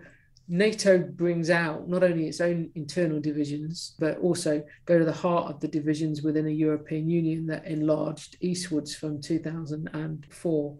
NATO 0.49 0.99
brings 0.99 1.51
out 1.51 1.89
not 1.89 2.03
only 2.03 2.27
its 2.27 2.41
own 2.41 2.71
internal 2.75 3.21
divisions, 3.21 3.95
but 3.99 4.19
also 4.19 4.63
go 4.87 4.99
to 4.99 5.05
the 5.05 5.13
heart 5.13 5.51
of 5.51 5.61
the 5.61 5.69
divisions 5.69 6.23
within 6.23 6.47
a 6.47 6.51
European 6.51 7.09
Union 7.09 7.47
that 7.47 7.67
enlarged 7.67 8.37
eastwards 8.41 8.95
from 8.95 9.21
2004. 9.21 10.77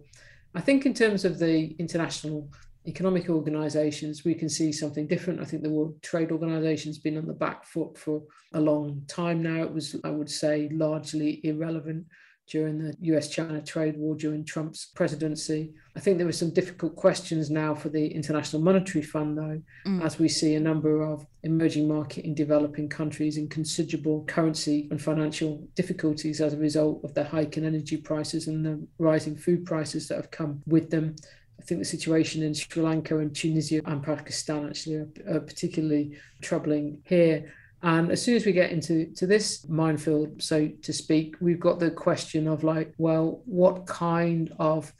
I 0.55 0.61
think, 0.61 0.85
in 0.85 0.93
terms 0.93 1.25
of 1.25 1.39
the 1.39 1.75
international 1.79 2.49
economic 2.85 3.29
organizations, 3.29 4.25
we 4.25 4.33
can 4.33 4.49
see 4.49 4.71
something 4.71 5.07
different. 5.07 5.41
I 5.41 5.45
think 5.45 5.63
the 5.63 5.69
World 5.69 6.01
Trade 6.01 6.31
Organization's 6.31 6.97
been 6.97 7.17
on 7.17 7.27
the 7.27 7.33
back 7.33 7.65
foot 7.65 7.97
for 7.97 8.21
a 8.53 8.59
long 8.59 9.03
time 9.07 9.41
now. 9.41 9.63
It 9.63 9.73
was, 9.73 9.95
I 10.03 10.09
would 10.09 10.29
say, 10.29 10.69
largely 10.71 11.39
irrelevant 11.43 12.05
during 12.47 12.77
the 12.77 12.93
US 13.13 13.29
China 13.29 13.61
trade 13.61 13.97
war 13.97 14.15
during 14.15 14.43
Trump's 14.43 14.85
presidency. 14.85 15.73
I 15.95 15.99
think 15.99 16.17
there 16.17 16.27
were 16.27 16.33
some 16.33 16.51
difficult 16.51 16.95
questions 16.95 17.49
now 17.49 17.73
for 17.73 17.89
the 17.89 18.07
International 18.07 18.61
Monetary 18.61 19.01
Fund, 19.01 19.37
though, 19.37 19.61
mm. 19.87 20.03
as 20.03 20.19
we 20.19 20.27
see 20.27 20.55
a 20.55 20.59
number 20.59 21.03
of 21.03 21.25
emerging 21.43 21.87
market 21.87 22.25
in 22.25 22.35
developing 22.35 22.89
countries 22.89 23.37
in 23.37 23.47
considerable 23.47 24.25
currency 24.25 24.87
and 24.91 25.01
financial 25.01 25.65
difficulties 25.75 26.41
as 26.41 26.53
a 26.53 26.57
result 26.57 27.01
of 27.03 27.13
the 27.13 27.23
hike 27.23 27.57
in 27.57 27.65
energy 27.65 27.97
prices 27.97 28.47
and 28.47 28.65
the 28.65 28.85
rising 28.97 29.37
food 29.37 29.65
prices 29.65 30.07
that 30.07 30.15
have 30.17 30.31
come 30.31 30.61
with 30.65 30.89
them. 30.89 31.15
I 31.63 31.65
think 31.65 31.79
the 31.79 31.85
situation 31.85 32.43
in 32.43 32.53
Sri 32.53 32.83
Lanka 32.83 33.19
and 33.19 33.33
Tunisia 33.33 33.81
and 33.85 34.03
Pakistan 34.03 34.67
actually 34.67 34.95
are, 34.95 35.07
are 35.29 35.39
particularly 35.39 36.17
troubling 36.41 37.01
here. 37.05 37.53
And 37.83 38.11
as 38.11 38.21
soon 38.21 38.35
as 38.35 38.45
we 38.45 38.51
get 38.51 38.71
into 38.71 39.05
to 39.15 39.25
this 39.25 39.65
minefield, 39.69 40.43
so 40.43 40.67
to 40.67 40.91
speak, 40.91 41.35
we've 41.39 41.61
got 41.61 41.79
the 41.79 41.89
question 41.89 42.49
of 42.49 42.65
like, 42.65 42.93
well, 42.97 43.41
what 43.45 43.85
kind 43.85 44.53
of 44.59 44.91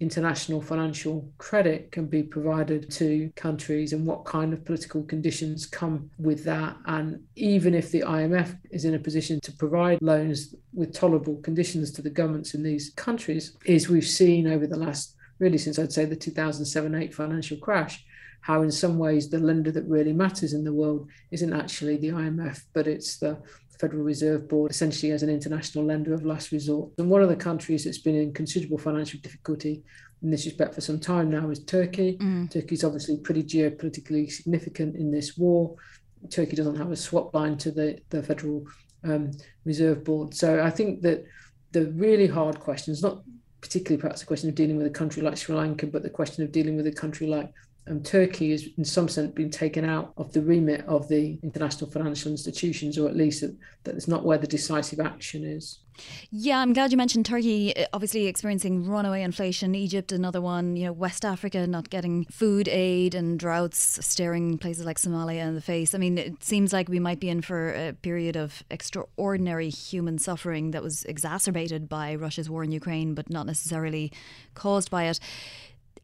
international 0.00 0.60
financial 0.60 1.30
credit 1.38 1.92
can 1.92 2.06
be 2.06 2.24
provided 2.24 2.90
to 2.90 3.30
countries 3.36 3.92
and 3.92 4.04
what 4.04 4.24
kind 4.24 4.52
of 4.52 4.64
political 4.64 5.04
conditions 5.04 5.66
come 5.66 6.10
with 6.18 6.42
that. 6.44 6.76
And 6.86 7.22
even 7.36 7.74
if 7.74 7.92
the 7.92 8.00
IMF 8.00 8.58
is 8.72 8.84
in 8.84 8.94
a 8.94 8.98
position 8.98 9.40
to 9.42 9.52
provide 9.52 9.98
loans 10.02 10.52
with 10.72 10.92
tolerable 10.92 11.36
conditions 11.42 11.92
to 11.92 12.02
the 12.02 12.10
governments 12.10 12.54
in 12.54 12.64
these 12.64 12.90
countries, 12.90 13.56
is 13.66 13.88
we've 13.88 14.04
seen 14.04 14.48
over 14.48 14.66
the 14.66 14.76
last 14.76 15.14
really 15.38 15.58
since 15.58 15.78
I'd 15.78 15.92
say 15.92 16.04
the 16.04 16.16
2007 16.16 16.94
8 16.94 17.14
financial 17.14 17.56
crash, 17.58 18.04
how 18.40 18.62
in 18.62 18.70
some 18.70 18.98
ways 18.98 19.28
the 19.28 19.38
lender 19.38 19.70
that 19.72 19.88
really 19.88 20.12
matters 20.12 20.52
in 20.52 20.64
the 20.64 20.72
world 20.72 21.08
isn't 21.30 21.52
actually 21.52 21.96
the 21.96 22.10
IMF, 22.10 22.62
but 22.72 22.86
it's 22.86 23.18
the 23.18 23.38
Federal 23.80 24.02
Reserve 24.02 24.48
Board, 24.48 24.70
essentially 24.70 25.12
as 25.12 25.22
an 25.22 25.30
international 25.30 25.84
lender 25.84 26.12
of 26.12 26.24
last 26.24 26.50
resort. 26.50 26.90
And 26.98 27.08
one 27.08 27.22
of 27.22 27.28
the 27.28 27.36
countries 27.36 27.84
that's 27.84 27.98
been 27.98 28.16
in 28.16 28.32
considerable 28.32 28.78
financial 28.78 29.20
difficulty 29.20 29.84
in 30.22 30.30
this 30.30 30.46
respect 30.46 30.74
for 30.74 30.80
some 30.80 30.98
time 30.98 31.30
now 31.30 31.48
is 31.50 31.64
Turkey. 31.64 32.16
Mm. 32.18 32.50
Turkey 32.50 32.74
is 32.74 32.84
obviously 32.84 33.18
pretty 33.18 33.44
geopolitically 33.44 34.30
significant 34.30 34.96
in 34.96 35.12
this 35.12 35.36
war. 35.36 35.76
Turkey 36.30 36.56
doesn't 36.56 36.76
have 36.76 36.90
a 36.90 36.96
swap 36.96 37.32
line 37.34 37.56
to 37.58 37.70
the, 37.70 38.00
the 38.10 38.22
Federal 38.22 38.64
um, 39.04 39.30
Reserve 39.64 40.02
Board. 40.02 40.34
So 40.34 40.60
I 40.60 40.70
think 40.70 41.02
that 41.02 41.24
the 41.70 41.86
really 41.92 42.26
hard 42.26 42.58
questions, 42.58 43.02
not 43.02 43.22
particularly 43.60 44.00
perhaps 44.00 44.20
the 44.20 44.26
question 44.26 44.48
of 44.48 44.54
dealing 44.54 44.76
with 44.76 44.86
a 44.86 44.90
country 44.90 45.22
like 45.22 45.36
Sri 45.36 45.54
Lanka, 45.54 45.86
but 45.86 46.02
the 46.02 46.10
question 46.10 46.44
of 46.44 46.52
dealing 46.52 46.76
with 46.76 46.86
a 46.86 46.92
country 46.92 47.26
like 47.26 47.52
um, 47.88 48.02
Turkey 48.02 48.50
has, 48.52 48.66
in 48.76 48.84
some 48.84 49.08
sense, 49.08 49.32
been 49.32 49.50
taken 49.50 49.84
out 49.84 50.12
of 50.16 50.32
the 50.32 50.42
remit 50.42 50.84
of 50.86 51.08
the 51.08 51.38
international 51.42 51.90
financial 51.90 52.30
institutions, 52.30 52.98
or 52.98 53.08
at 53.08 53.16
least 53.16 53.40
that, 53.40 53.56
that 53.84 53.94
it's 53.94 54.08
not 54.08 54.24
where 54.24 54.38
the 54.38 54.46
decisive 54.46 55.00
action 55.00 55.44
is. 55.44 55.80
Yeah, 56.30 56.58
I'm 56.58 56.72
glad 56.72 56.90
you 56.90 56.96
mentioned 56.96 57.26
Turkey, 57.26 57.76
uh, 57.76 57.86
obviously 57.92 58.26
experiencing 58.26 58.86
runaway 58.86 59.22
inflation. 59.22 59.74
Egypt, 59.74 60.12
another 60.12 60.40
one. 60.40 60.76
You 60.76 60.86
know, 60.86 60.92
West 60.92 61.24
Africa 61.24 61.66
not 61.66 61.90
getting 61.90 62.24
food 62.26 62.68
aid 62.68 63.14
and 63.14 63.38
droughts 63.38 64.04
staring 64.04 64.58
places 64.58 64.84
like 64.84 64.98
Somalia 64.98 65.46
in 65.46 65.54
the 65.54 65.60
face. 65.60 65.94
I 65.94 65.98
mean, 65.98 66.18
it 66.18 66.44
seems 66.44 66.72
like 66.72 66.88
we 66.88 67.00
might 67.00 67.20
be 67.20 67.28
in 67.28 67.42
for 67.42 67.70
a 67.70 67.92
period 67.92 68.36
of 68.36 68.62
extraordinary 68.70 69.70
human 69.70 70.18
suffering 70.18 70.70
that 70.72 70.82
was 70.82 71.04
exacerbated 71.04 71.88
by 71.88 72.14
Russia's 72.14 72.48
war 72.48 72.62
in 72.62 72.72
Ukraine, 72.72 73.14
but 73.14 73.30
not 73.30 73.46
necessarily 73.46 74.12
caused 74.54 74.90
by 74.90 75.04
it. 75.04 75.18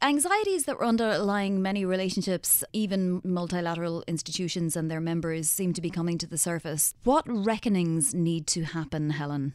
Anxieties 0.03 0.65
that 0.65 0.79
were 0.79 0.85
underlying 0.85 1.63
many 1.63 1.85
relationships, 1.85 2.63
even 2.73 3.21
multilateral 3.25 4.05
institutions 4.07 4.77
and 4.77 4.91
their 4.91 5.01
members, 5.01 5.49
seem 5.49 5.73
to 5.73 5.81
be 5.81 5.91
coming 5.91 6.19
to 6.19 6.27
the 6.27 6.39
surface. 6.39 6.95
What 7.05 7.25
reckonings 7.27 8.15
need 8.15 8.47
to 8.49 8.65
happen, 8.65 9.11
Helen? 9.11 9.55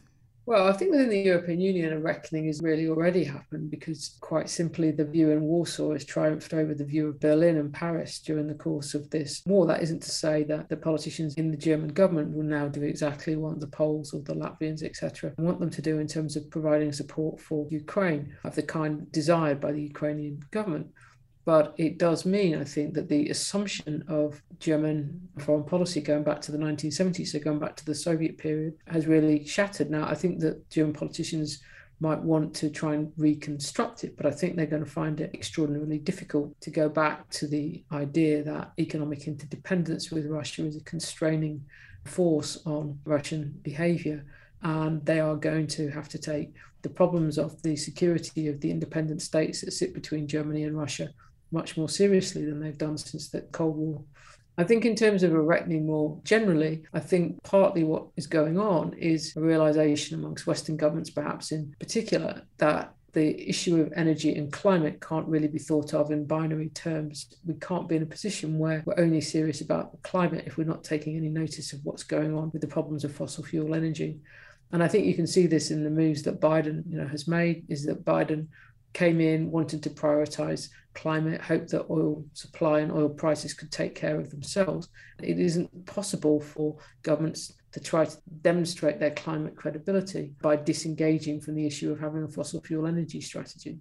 Well, 0.50 0.66
I 0.66 0.72
think 0.72 0.90
within 0.90 1.10
the 1.10 1.20
European 1.20 1.60
Union, 1.60 1.92
a 1.92 2.00
reckoning 2.00 2.46
has 2.46 2.60
really 2.60 2.88
already 2.88 3.22
happened 3.22 3.70
because, 3.70 4.18
quite 4.20 4.48
simply, 4.48 4.90
the 4.90 5.04
view 5.04 5.30
in 5.30 5.42
Warsaw 5.42 5.92
has 5.92 6.04
triumphed 6.04 6.52
over 6.52 6.74
the 6.74 6.84
view 6.84 7.06
of 7.06 7.20
Berlin 7.20 7.56
and 7.56 7.72
Paris 7.72 8.18
during 8.18 8.48
the 8.48 8.54
course 8.54 8.92
of 8.92 9.08
this 9.10 9.42
war. 9.46 9.64
That 9.64 9.80
isn't 9.80 10.02
to 10.02 10.10
say 10.10 10.42
that 10.42 10.68
the 10.68 10.76
politicians 10.76 11.34
in 11.34 11.52
the 11.52 11.56
German 11.56 11.90
government 11.90 12.36
will 12.36 12.42
now 12.42 12.66
do 12.66 12.82
exactly 12.82 13.36
what 13.36 13.60
the 13.60 13.68
Poles 13.68 14.12
or 14.12 14.22
the 14.22 14.34
Latvians, 14.34 14.82
etc., 14.82 15.34
want 15.38 15.60
them 15.60 15.70
to 15.70 15.82
do 15.82 16.00
in 16.00 16.08
terms 16.08 16.34
of 16.34 16.50
providing 16.50 16.90
support 16.90 17.40
for 17.40 17.68
Ukraine 17.70 18.34
of 18.42 18.56
the 18.56 18.64
kind 18.64 19.06
desired 19.12 19.60
by 19.60 19.70
the 19.70 19.82
Ukrainian 19.82 20.42
government. 20.50 20.88
But 21.44 21.74
it 21.78 21.98
does 21.98 22.26
mean, 22.26 22.56
I 22.60 22.64
think, 22.64 22.94
that 22.94 23.08
the 23.08 23.30
assumption 23.30 24.04
of 24.08 24.42
German 24.58 25.28
foreign 25.38 25.64
policy 25.64 26.00
going 26.00 26.22
back 26.22 26.40
to 26.42 26.52
the 26.52 26.58
1970s, 26.58 27.28
so 27.28 27.38
going 27.38 27.58
back 27.58 27.76
to 27.76 27.86
the 27.86 27.94
Soviet 27.94 28.36
period, 28.36 28.74
has 28.86 29.06
really 29.06 29.44
shattered. 29.46 29.90
Now, 29.90 30.06
I 30.06 30.14
think 30.14 30.40
that 30.40 30.68
German 30.68 30.92
politicians 30.92 31.60
might 32.00 32.20
want 32.20 32.54
to 32.54 32.70
try 32.70 32.94
and 32.94 33.12
reconstruct 33.16 34.04
it, 34.04 34.16
but 34.16 34.26
I 34.26 34.30
think 34.30 34.56
they're 34.56 34.66
going 34.66 34.84
to 34.84 34.90
find 34.90 35.20
it 35.20 35.30
extraordinarily 35.34 35.98
difficult 35.98 36.58
to 36.62 36.70
go 36.70 36.88
back 36.88 37.28
to 37.30 37.46
the 37.46 37.84
idea 37.92 38.42
that 38.42 38.72
economic 38.78 39.26
interdependence 39.26 40.10
with 40.10 40.26
Russia 40.26 40.64
is 40.64 40.76
a 40.76 40.84
constraining 40.84 41.62
force 42.04 42.58
on 42.64 42.98
Russian 43.04 43.58
behavior. 43.62 44.24
And 44.62 45.04
they 45.06 45.20
are 45.20 45.36
going 45.36 45.66
to 45.68 45.88
have 45.90 46.08
to 46.10 46.18
take 46.18 46.54
the 46.82 46.90
problems 46.90 47.38
of 47.38 47.60
the 47.62 47.76
security 47.76 48.48
of 48.48 48.60
the 48.60 48.70
independent 48.70 49.22
states 49.22 49.60
that 49.60 49.72
sit 49.72 49.94
between 49.94 50.26
Germany 50.26 50.64
and 50.64 50.78
Russia 50.78 51.10
much 51.52 51.76
more 51.76 51.88
seriously 51.88 52.44
than 52.44 52.60
they've 52.60 52.78
done 52.78 52.98
since 52.98 53.28
the 53.28 53.42
Cold 53.52 53.76
War. 53.76 54.02
I 54.58 54.64
think, 54.64 54.84
in 54.84 54.94
terms 54.94 55.22
of 55.22 55.32
a 55.32 55.40
reckoning 55.40 55.86
more 55.86 56.20
generally, 56.22 56.82
I 56.92 57.00
think 57.00 57.42
partly 57.42 57.82
what 57.82 58.08
is 58.16 58.26
going 58.26 58.58
on 58.58 58.92
is 58.94 59.34
a 59.36 59.40
realization 59.40 60.18
amongst 60.18 60.46
Western 60.46 60.76
governments, 60.76 61.08
perhaps 61.10 61.52
in 61.52 61.74
particular, 61.78 62.42
that 62.58 62.92
the 63.12 63.48
issue 63.48 63.80
of 63.80 63.92
energy 63.96 64.34
and 64.36 64.52
climate 64.52 65.00
can't 65.00 65.26
really 65.26 65.48
be 65.48 65.58
thought 65.58 65.94
of 65.94 66.10
in 66.10 66.26
binary 66.26 66.68
terms. 66.70 67.34
We 67.46 67.54
can't 67.54 67.88
be 67.88 67.96
in 67.96 68.02
a 68.02 68.06
position 68.06 68.58
where 68.58 68.82
we're 68.84 69.02
only 69.02 69.20
serious 69.20 69.60
about 69.62 69.92
the 69.92 69.98
climate 69.98 70.44
if 70.46 70.56
we're 70.56 70.64
not 70.64 70.84
taking 70.84 71.16
any 71.16 71.28
notice 71.28 71.72
of 71.72 71.80
what's 71.82 72.04
going 72.04 72.36
on 72.36 72.50
with 72.52 72.60
the 72.60 72.68
problems 72.68 73.04
of 73.04 73.14
fossil 73.14 73.44
fuel 73.44 73.74
energy. 73.74 74.20
And 74.72 74.82
I 74.82 74.88
think 74.88 75.06
you 75.06 75.14
can 75.14 75.26
see 75.26 75.46
this 75.46 75.70
in 75.70 75.82
the 75.82 75.90
moves 75.90 76.22
that 76.22 76.40
Biden, 76.40 76.84
you 76.88 76.98
know, 76.98 77.08
has 77.08 77.26
made. 77.26 77.64
Is 77.68 77.84
that 77.86 78.04
Biden 78.04 78.46
came 78.92 79.20
in, 79.20 79.50
wanted 79.50 79.82
to 79.82 79.90
prioritize 79.90 80.68
climate, 80.94 81.40
hoped 81.40 81.70
that 81.70 81.86
oil 81.88 82.24
supply 82.32 82.80
and 82.80 82.92
oil 82.92 83.08
prices 83.08 83.54
could 83.54 83.70
take 83.70 83.94
care 83.94 84.18
of 84.18 84.30
themselves. 84.30 84.88
It 85.22 85.38
isn't 85.38 85.86
possible 85.86 86.40
for 86.40 86.76
governments 87.02 87.52
to 87.72 87.80
try 87.80 88.04
to 88.04 88.16
demonstrate 88.42 88.98
their 88.98 89.12
climate 89.12 89.56
credibility 89.56 90.32
by 90.42 90.56
disengaging 90.56 91.40
from 91.40 91.54
the 91.54 91.66
issue 91.66 91.92
of 91.92 92.00
having 92.00 92.24
a 92.24 92.28
fossil 92.28 92.60
fuel 92.62 92.86
energy 92.86 93.20
strategy. 93.20 93.78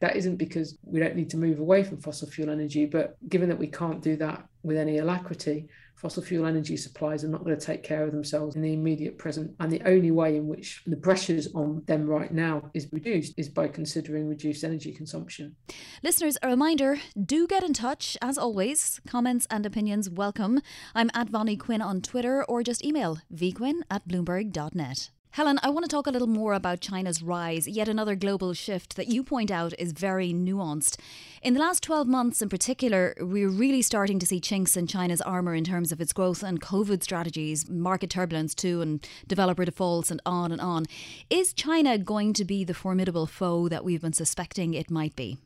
That 0.00 0.16
isn't 0.16 0.36
because 0.36 0.78
we 0.84 1.00
don't 1.00 1.16
need 1.16 1.30
to 1.30 1.36
move 1.36 1.58
away 1.58 1.82
from 1.82 2.00
fossil 2.00 2.28
fuel 2.28 2.50
energy, 2.50 2.86
but 2.86 3.16
given 3.28 3.48
that 3.48 3.58
we 3.58 3.66
can't 3.66 4.02
do 4.02 4.16
that 4.16 4.46
with 4.62 4.76
any 4.76 4.98
alacrity, 4.98 5.68
fossil 5.96 6.22
fuel 6.22 6.46
energy 6.46 6.76
supplies 6.76 7.24
are 7.24 7.28
not 7.28 7.42
going 7.44 7.58
to 7.58 7.64
take 7.64 7.82
care 7.82 8.04
of 8.04 8.12
themselves 8.12 8.54
in 8.54 8.62
the 8.62 8.72
immediate 8.72 9.18
present. 9.18 9.54
And 9.58 9.72
the 9.72 9.82
only 9.86 10.10
way 10.10 10.36
in 10.36 10.46
which 10.46 10.82
the 10.86 10.96
pressures 10.96 11.48
on 11.54 11.82
them 11.86 12.06
right 12.06 12.32
now 12.32 12.70
is 12.74 12.86
reduced 12.92 13.34
is 13.36 13.48
by 13.48 13.68
considering 13.68 14.28
reduced 14.28 14.62
energy 14.62 14.92
consumption. 14.92 15.56
Listeners, 16.02 16.36
a 16.42 16.48
reminder 16.48 16.98
do 17.20 17.46
get 17.46 17.64
in 17.64 17.72
touch. 17.72 18.16
As 18.20 18.36
always, 18.38 19.00
comments 19.08 19.46
and 19.50 19.64
opinions 19.64 20.10
welcome. 20.10 20.60
I'm 20.94 21.10
at 21.14 21.30
Vonnie 21.30 21.56
Quinn 21.56 21.82
on 21.82 22.02
Twitter 22.02 22.44
or 22.44 22.62
just 22.62 22.84
email 22.84 23.18
vquinn 23.34 23.80
at 23.90 24.06
bloomberg.net. 24.06 25.10
Helen, 25.36 25.60
I 25.62 25.68
want 25.68 25.84
to 25.84 25.90
talk 25.90 26.06
a 26.06 26.10
little 26.10 26.28
more 26.28 26.54
about 26.54 26.80
China's 26.80 27.22
rise, 27.22 27.68
yet 27.68 27.88
another 27.88 28.14
global 28.14 28.54
shift 28.54 28.96
that 28.96 29.08
you 29.08 29.22
point 29.22 29.50
out 29.50 29.74
is 29.78 29.92
very 29.92 30.32
nuanced. 30.32 30.98
In 31.42 31.52
the 31.52 31.60
last 31.60 31.82
12 31.82 32.08
months 32.08 32.40
in 32.40 32.48
particular, 32.48 33.14
we're 33.20 33.50
really 33.50 33.82
starting 33.82 34.18
to 34.18 34.24
see 34.24 34.40
chinks 34.40 34.78
in 34.78 34.86
China's 34.86 35.20
armour 35.20 35.54
in 35.54 35.62
terms 35.62 35.92
of 35.92 36.00
its 36.00 36.14
growth 36.14 36.42
and 36.42 36.58
COVID 36.62 37.02
strategies, 37.02 37.68
market 37.68 38.08
turbulence 38.08 38.54
too, 38.54 38.80
and 38.80 39.06
developer 39.28 39.66
defaults, 39.66 40.10
and 40.10 40.22
on 40.24 40.52
and 40.52 40.60
on. 40.62 40.86
Is 41.28 41.52
China 41.52 41.98
going 41.98 42.32
to 42.32 42.44
be 42.46 42.64
the 42.64 42.72
formidable 42.72 43.26
foe 43.26 43.68
that 43.68 43.84
we've 43.84 44.00
been 44.00 44.14
suspecting 44.14 44.72
it 44.72 44.90
might 44.90 45.14
be? 45.16 45.36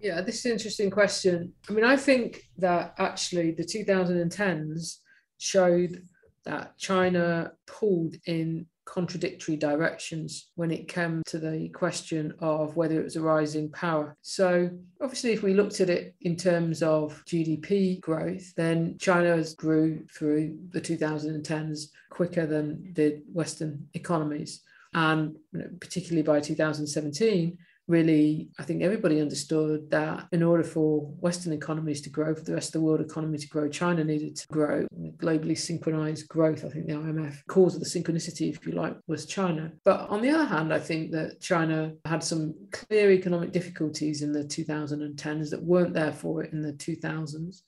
Yeah, 0.00 0.20
this 0.20 0.40
is 0.40 0.44
an 0.44 0.52
interesting 0.52 0.90
question. 0.90 1.54
I 1.66 1.72
mean, 1.72 1.84
I 1.84 1.96
think 1.96 2.42
that 2.58 2.94
actually 2.98 3.52
the 3.52 3.64
2010s 3.64 4.98
showed 5.38 6.02
that 6.44 6.76
China 6.76 7.52
pulled 7.66 8.16
in 8.26 8.66
contradictory 8.84 9.56
directions 9.56 10.50
when 10.56 10.70
it 10.70 10.88
came 10.88 11.22
to 11.26 11.38
the 11.38 11.68
question 11.70 12.34
of 12.40 12.76
whether 12.76 13.00
it 13.00 13.04
was 13.04 13.16
a 13.16 13.20
rising 13.20 13.70
power. 13.70 14.16
So, 14.22 14.70
obviously, 15.00 15.32
if 15.32 15.42
we 15.42 15.54
looked 15.54 15.80
at 15.80 15.90
it 15.90 16.14
in 16.20 16.36
terms 16.36 16.82
of 16.82 17.22
GDP 17.26 18.00
growth, 18.00 18.54
then 18.56 18.96
China 18.98 19.36
has 19.36 19.54
grew 19.54 20.04
through 20.14 20.58
the 20.70 20.80
2010s 20.80 21.86
quicker 22.10 22.46
than 22.46 22.92
did 22.92 23.22
Western 23.32 23.88
economies. 23.94 24.62
And 24.92 25.36
particularly 25.80 26.22
by 26.22 26.40
2017, 26.40 27.58
really, 27.86 28.48
I 28.58 28.62
think 28.62 28.82
everybody 28.82 29.20
understood 29.20 29.90
that 29.90 30.26
in 30.32 30.42
order 30.42 30.64
for 30.64 31.00
Western 31.20 31.52
economies 31.52 32.00
to 32.02 32.10
grow, 32.10 32.34
for 32.34 32.42
the 32.42 32.54
rest 32.54 32.68
of 32.68 32.72
the 32.74 32.80
world 32.80 33.00
economy 33.00 33.38
to 33.38 33.48
grow, 33.48 33.68
China 33.68 34.04
needed 34.04 34.36
to 34.36 34.46
grow. 34.48 34.86
Globally 35.16 35.56
synchronized 35.56 36.28
growth, 36.28 36.64
I 36.64 36.68
think 36.68 36.86
the 36.86 36.94
IMF 36.94 37.46
cause 37.46 37.74
of 37.74 37.80
the 37.80 37.88
synchronicity, 37.88 38.50
if 38.50 38.66
you 38.66 38.72
like, 38.72 38.96
was 39.06 39.26
China. 39.26 39.72
But 39.84 40.08
on 40.08 40.22
the 40.22 40.30
other 40.30 40.44
hand, 40.44 40.72
I 40.72 40.78
think 40.78 41.12
that 41.12 41.40
China 41.40 41.92
had 42.04 42.22
some 42.22 42.54
clear 42.72 43.10
economic 43.10 43.52
difficulties 43.52 44.22
in 44.22 44.32
the 44.32 44.44
2010s 44.44 45.50
that 45.50 45.62
weren't 45.62 45.94
there 45.94 46.12
for 46.12 46.42
it 46.42 46.52
in 46.52 46.62
the 46.62 46.72
2000s. 46.72 47.62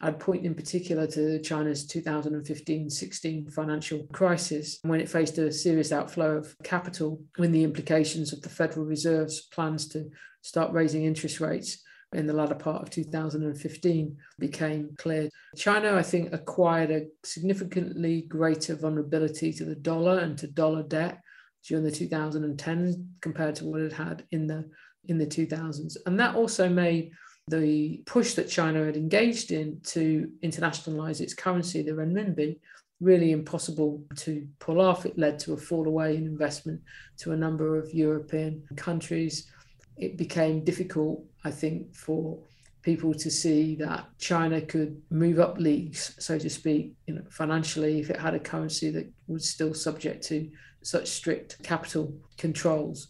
I'd 0.00 0.20
point 0.20 0.44
in 0.44 0.54
particular 0.54 1.06
to 1.08 1.40
China's 1.40 1.86
2015 1.86 2.88
16 2.88 3.50
financial 3.50 4.06
crisis 4.12 4.78
when 4.82 5.00
it 5.00 5.10
faced 5.10 5.38
a 5.38 5.50
serious 5.50 5.90
outflow 5.90 6.36
of 6.36 6.54
capital 6.62 7.20
when 7.36 7.50
the 7.50 7.64
implications 7.64 8.32
of 8.32 8.40
the 8.42 8.48
Federal 8.48 8.86
Reserve's 8.86 9.42
plans 9.52 9.88
to 9.88 10.08
start 10.42 10.72
raising 10.72 11.04
interest 11.04 11.40
rates 11.40 11.82
in 12.12 12.26
the 12.26 12.32
latter 12.32 12.54
part 12.54 12.82
of 12.82 12.90
2015 12.90 14.16
became 14.38 14.94
clear. 14.96 15.28
China, 15.56 15.94
I 15.94 16.02
think, 16.02 16.32
acquired 16.32 16.90
a 16.90 17.06
significantly 17.24 18.22
greater 18.22 18.76
vulnerability 18.76 19.52
to 19.54 19.64
the 19.64 19.74
dollar 19.74 20.20
and 20.20 20.38
to 20.38 20.46
dollar 20.46 20.82
debt 20.82 21.20
during 21.66 21.84
the 21.84 21.90
2010s 21.90 22.94
compared 23.20 23.56
to 23.56 23.66
what 23.66 23.80
it 23.80 23.92
had 23.92 24.24
in 24.30 24.46
the 24.46 24.70
in 25.04 25.18
the 25.18 25.26
2000s. 25.26 25.96
And 26.06 26.20
that 26.20 26.34
also 26.34 26.68
made 26.68 27.12
the 27.48 28.02
push 28.06 28.34
that 28.34 28.48
China 28.48 28.84
had 28.84 28.96
engaged 28.96 29.50
in 29.50 29.80
to 29.84 30.30
internationalize 30.42 31.20
its 31.20 31.34
currency, 31.34 31.82
the 31.82 31.92
renminbi, 31.92 32.58
really 33.00 33.32
impossible 33.32 34.02
to 34.16 34.46
pull 34.58 34.80
off. 34.80 35.06
It 35.06 35.18
led 35.18 35.38
to 35.40 35.52
a 35.52 35.56
fall 35.56 35.86
away 35.86 36.16
in 36.16 36.26
investment 36.26 36.80
to 37.18 37.32
a 37.32 37.36
number 37.36 37.78
of 37.78 37.92
European 37.94 38.62
countries. 38.76 39.50
It 39.96 40.16
became 40.16 40.64
difficult, 40.64 41.24
I 41.44 41.50
think, 41.50 41.94
for 41.94 42.38
people 42.82 43.12
to 43.12 43.30
see 43.30 43.74
that 43.76 44.06
China 44.18 44.60
could 44.60 45.00
move 45.10 45.38
up 45.38 45.58
leagues, 45.58 46.14
so 46.18 46.38
to 46.38 46.48
speak, 46.48 46.94
you 47.06 47.14
know, 47.14 47.22
financially 47.30 48.00
if 48.00 48.10
it 48.10 48.18
had 48.18 48.34
a 48.34 48.40
currency 48.40 48.90
that 48.90 49.10
was 49.26 49.48
still 49.48 49.74
subject 49.74 50.24
to 50.24 50.50
such 50.82 51.08
strict 51.08 51.62
capital 51.62 52.14
controls. 52.36 53.08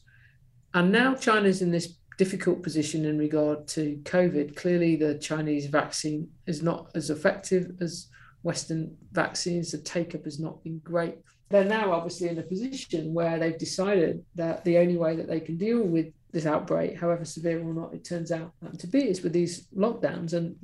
And 0.75 0.91
now 0.93 1.15
China's 1.15 1.63
in 1.63 1.71
this 1.71 1.98
difficult 2.19 2.63
position 2.63 3.07
in 3.07 3.17
regard 3.17 3.67
to 3.69 3.99
COVID. 4.03 4.57
Clearly, 4.57 4.97
the 4.97 5.15
Chinese 5.19 5.67
vaccine 5.67 6.29
is 6.47 6.63
not 6.63 6.91
as 6.95 7.11
effective 7.11 7.71
as 7.81 8.09
Western 8.43 8.95
vaccines. 9.13 9.71
The 9.71 9.79
take 9.79 10.15
up 10.15 10.25
has 10.25 10.39
not 10.39 10.63
been 10.63 10.81
great. 10.81 11.17
They're 11.49 11.65
now 11.65 11.93
obviously 11.93 12.29
in 12.29 12.39
a 12.39 12.43
position 12.43 13.15
where 13.15 13.39
they've 13.39 13.57
decided 13.57 14.23
that 14.35 14.65
the 14.65 14.79
only 14.79 14.97
way 14.97 15.17
that 15.17 15.29
they 15.29 15.41
can 15.41 15.57
deal 15.57 15.83
with 15.83 16.13
this 16.33 16.45
outbreak, 16.45 16.99
however 16.99 17.25
severe 17.25 17.63
or 17.63 17.73
not 17.73 17.95
it 17.95 18.05
turns 18.05 18.31
out 18.31 18.53
um, 18.67 18.77
to 18.77 18.87
be, 18.87 19.09
is 19.09 19.23
with 19.23 19.33
these 19.33 19.69
lockdowns 19.69 20.35
and 20.35 20.57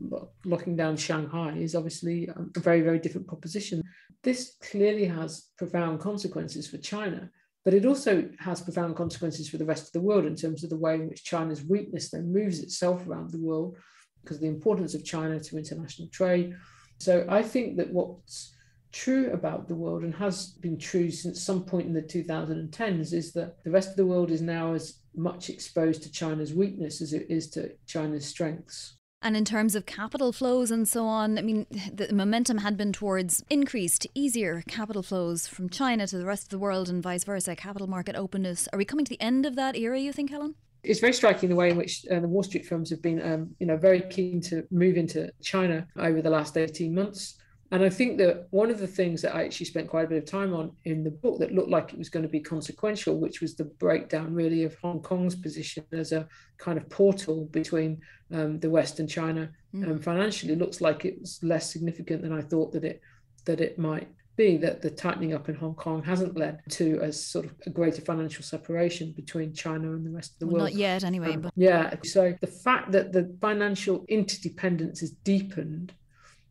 locking 0.44 0.76
down 0.76 0.96
Shanghai 0.96 1.52
is 1.56 1.74
obviously 1.74 2.28
um, 2.30 2.50
a 2.56 2.60
very, 2.60 2.82
very 2.82 2.98
different 2.98 3.26
proposition. 3.26 3.82
This 4.22 4.56
clearly 4.70 5.06
has 5.06 5.48
profound 5.56 6.00
consequences 6.00 6.68
for 6.68 6.78
China 6.78 7.30
but 7.64 7.74
it 7.74 7.87
also 7.87 8.29
has 8.38 8.61
profound 8.61 8.94
consequences 8.96 9.48
for 9.48 9.57
the 9.57 9.64
rest 9.64 9.87
of 9.87 9.92
the 9.92 10.00
world 10.00 10.27
in 10.27 10.37
terms 10.37 10.62
of 10.62 10.70
the 10.70 10.77
way 10.77 10.94
in 10.94 11.09
which 11.09 11.24
China's 11.24 11.64
weakness 11.64 12.11
then 12.11 12.33
moves 12.33 12.61
itself 12.61 13.07
around 13.07 13.31
the 13.31 13.40
world 13.40 13.77
because 14.22 14.37
of 14.37 14.42
the 14.42 14.48
importance 14.48 14.94
of 14.94 15.05
China 15.05 15.40
to 15.40 15.59
international 15.59 16.09
trade. 16.09 16.55
So 16.98 17.27
I 17.29 17.42
think 17.42 17.77
that 17.79 17.92
what's 17.92 18.55
true 18.92 19.31
about 19.33 19.66
the 19.66 19.74
world 19.74 20.05
and 20.05 20.14
has 20.14 20.50
been 20.61 20.79
true 20.79 21.11
since 21.11 21.42
some 21.42 21.64
point 21.64 21.87
in 21.87 21.92
the 21.92 22.03
2010s 22.03 23.12
is 23.12 23.33
that 23.33 23.62
the 23.64 23.70
rest 23.70 23.90
of 23.90 23.96
the 23.96 24.07
world 24.07 24.31
is 24.31 24.40
now 24.40 24.74
as 24.74 25.00
much 25.16 25.50
exposed 25.50 26.03
to 26.03 26.12
China's 26.12 26.55
weakness 26.55 27.00
as 27.00 27.12
it 27.12 27.27
is 27.29 27.50
to 27.50 27.72
China's 27.87 28.24
strengths. 28.24 28.98
And 29.24 29.38
in 29.38 29.46
terms 29.46 29.74
of 29.74 29.87
capital 29.87 30.32
flows 30.32 30.70
and 30.70 30.87
so 30.87 31.06
on, 31.06 31.38
I 31.38 31.40
mean, 31.40 31.66
the 31.90 32.12
momentum 32.12 32.58
had 32.58 32.76
been 32.76 32.92
towards 32.92 33.42
increased, 33.48 34.06
easier 34.14 34.62
capital 34.68 35.02
flows 35.02 35.48
from 35.48 35.70
China 35.70 36.06
to 36.06 36.18
the 36.18 36.26
rest 36.26 36.42
of 36.42 36.48
the 36.50 36.58
world 36.58 36.90
and 36.90 37.02
vice 37.02 37.24
versa, 37.24 37.56
capital 37.56 37.87
market 37.87 38.16
openness. 38.16 38.68
Are 38.70 38.76
we 38.76 38.84
coming 38.84 39.06
to 39.06 39.08
the 39.08 39.20
end 39.22 39.46
of 39.46 39.56
that 39.56 39.76
era, 39.76 39.98
you 39.98 40.12
think, 40.12 40.28
Helen? 40.28 40.56
It's 40.82 41.00
very 41.00 41.14
striking 41.14 41.48
the 41.48 41.56
way 41.56 41.70
in 41.70 41.78
which 41.78 42.04
uh, 42.10 42.20
the 42.20 42.28
Wall 42.28 42.42
Street 42.42 42.66
firms 42.66 42.90
have 42.90 43.00
been, 43.00 43.22
um, 43.22 43.56
you 43.58 43.66
know, 43.66 43.78
very 43.78 44.02
keen 44.02 44.42
to 44.42 44.66
move 44.70 44.98
into 44.98 45.32
China 45.42 45.87
over 45.96 46.20
the 46.20 46.28
last 46.28 46.58
18 46.58 46.94
months. 46.94 47.37
And 47.74 47.82
I 47.82 47.88
think 47.88 48.18
that 48.18 48.46
one 48.50 48.70
of 48.70 48.78
the 48.78 48.87
things 48.87 49.20
that 49.22 49.34
I 49.34 49.42
actually 49.42 49.66
spent 49.66 49.88
quite 49.88 50.04
a 50.04 50.08
bit 50.08 50.18
of 50.18 50.26
time 50.26 50.54
on 50.54 50.70
in 50.84 51.02
the 51.02 51.10
book 51.10 51.40
that 51.40 51.52
looked 51.52 51.70
like 51.70 51.92
it 51.92 51.98
was 51.98 52.08
going 52.08 52.22
to 52.22 52.28
be 52.28 52.38
consequential, 52.38 53.18
which 53.18 53.40
was 53.40 53.56
the 53.56 53.64
breakdown 53.64 54.32
really 54.32 54.62
of 54.62 54.76
Hong 54.76 55.00
Kong's 55.00 55.34
position 55.34 55.84
as 55.90 56.12
a 56.12 56.28
kind 56.56 56.78
of 56.78 56.88
portal 56.88 57.46
between 57.46 58.00
um, 58.32 58.60
the 58.60 58.70
West 58.70 59.00
and 59.00 59.10
China 59.10 59.50
mm. 59.74 59.90
um, 59.90 59.98
financially, 59.98 60.54
looks 60.54 60.80
like 60.80 61.04
it 61.04 61.20
was 61.20 61.40
less 61.42 61.72
significant 61.72 62.22
than 62.22 62.32
I 62.32 62.42
thought 62.42 62.70
that 62.74 62.84
it 62.84 63.00
that 63.44 63.60
it 63.60 63.76
might 63.76 64.06
be. 64.37 64.56
That 64.56 64.80
the 64.80 64.90
tightening 64.90 65.34
up 65.34 65.48
in 65.48 65.56
Hong 65.56 65.74
Kong 65.74 66.00
hasn't 66.00 66.37
led 66.37 66.60
to 66.70 67.00
a 67.02 67.12
sort 67.12 67.46
of 67.46 67.54
a 67.66 67.70
greater 67.70 68.02
financial 68.02 68.44
separation 68.44 69.10
between 69.16 69.52
China 69.52 69.94
and 69.94 70.06
the 70.06 70.10
rest 70.10 70.34
of 70.34 70.38
the 70.38 70.46
well, 70.46 70.62
world. 70.62 70.74
Not 70.74 70.78
yet, 70.78 71.02
anyway. 71.02 71.32
Um, 71.32 71.40
but 71.40 71.52
yeah, 71.56 71.92
so 72.04 72.37
the 72.40 72.46
fact 72.46 72.92
that 72.92 73.12
the 73.12 73.37
financial 73.40 74.04
interdependence 74.06 75.00
has 75.00 75.10
deepened 75.10 75.92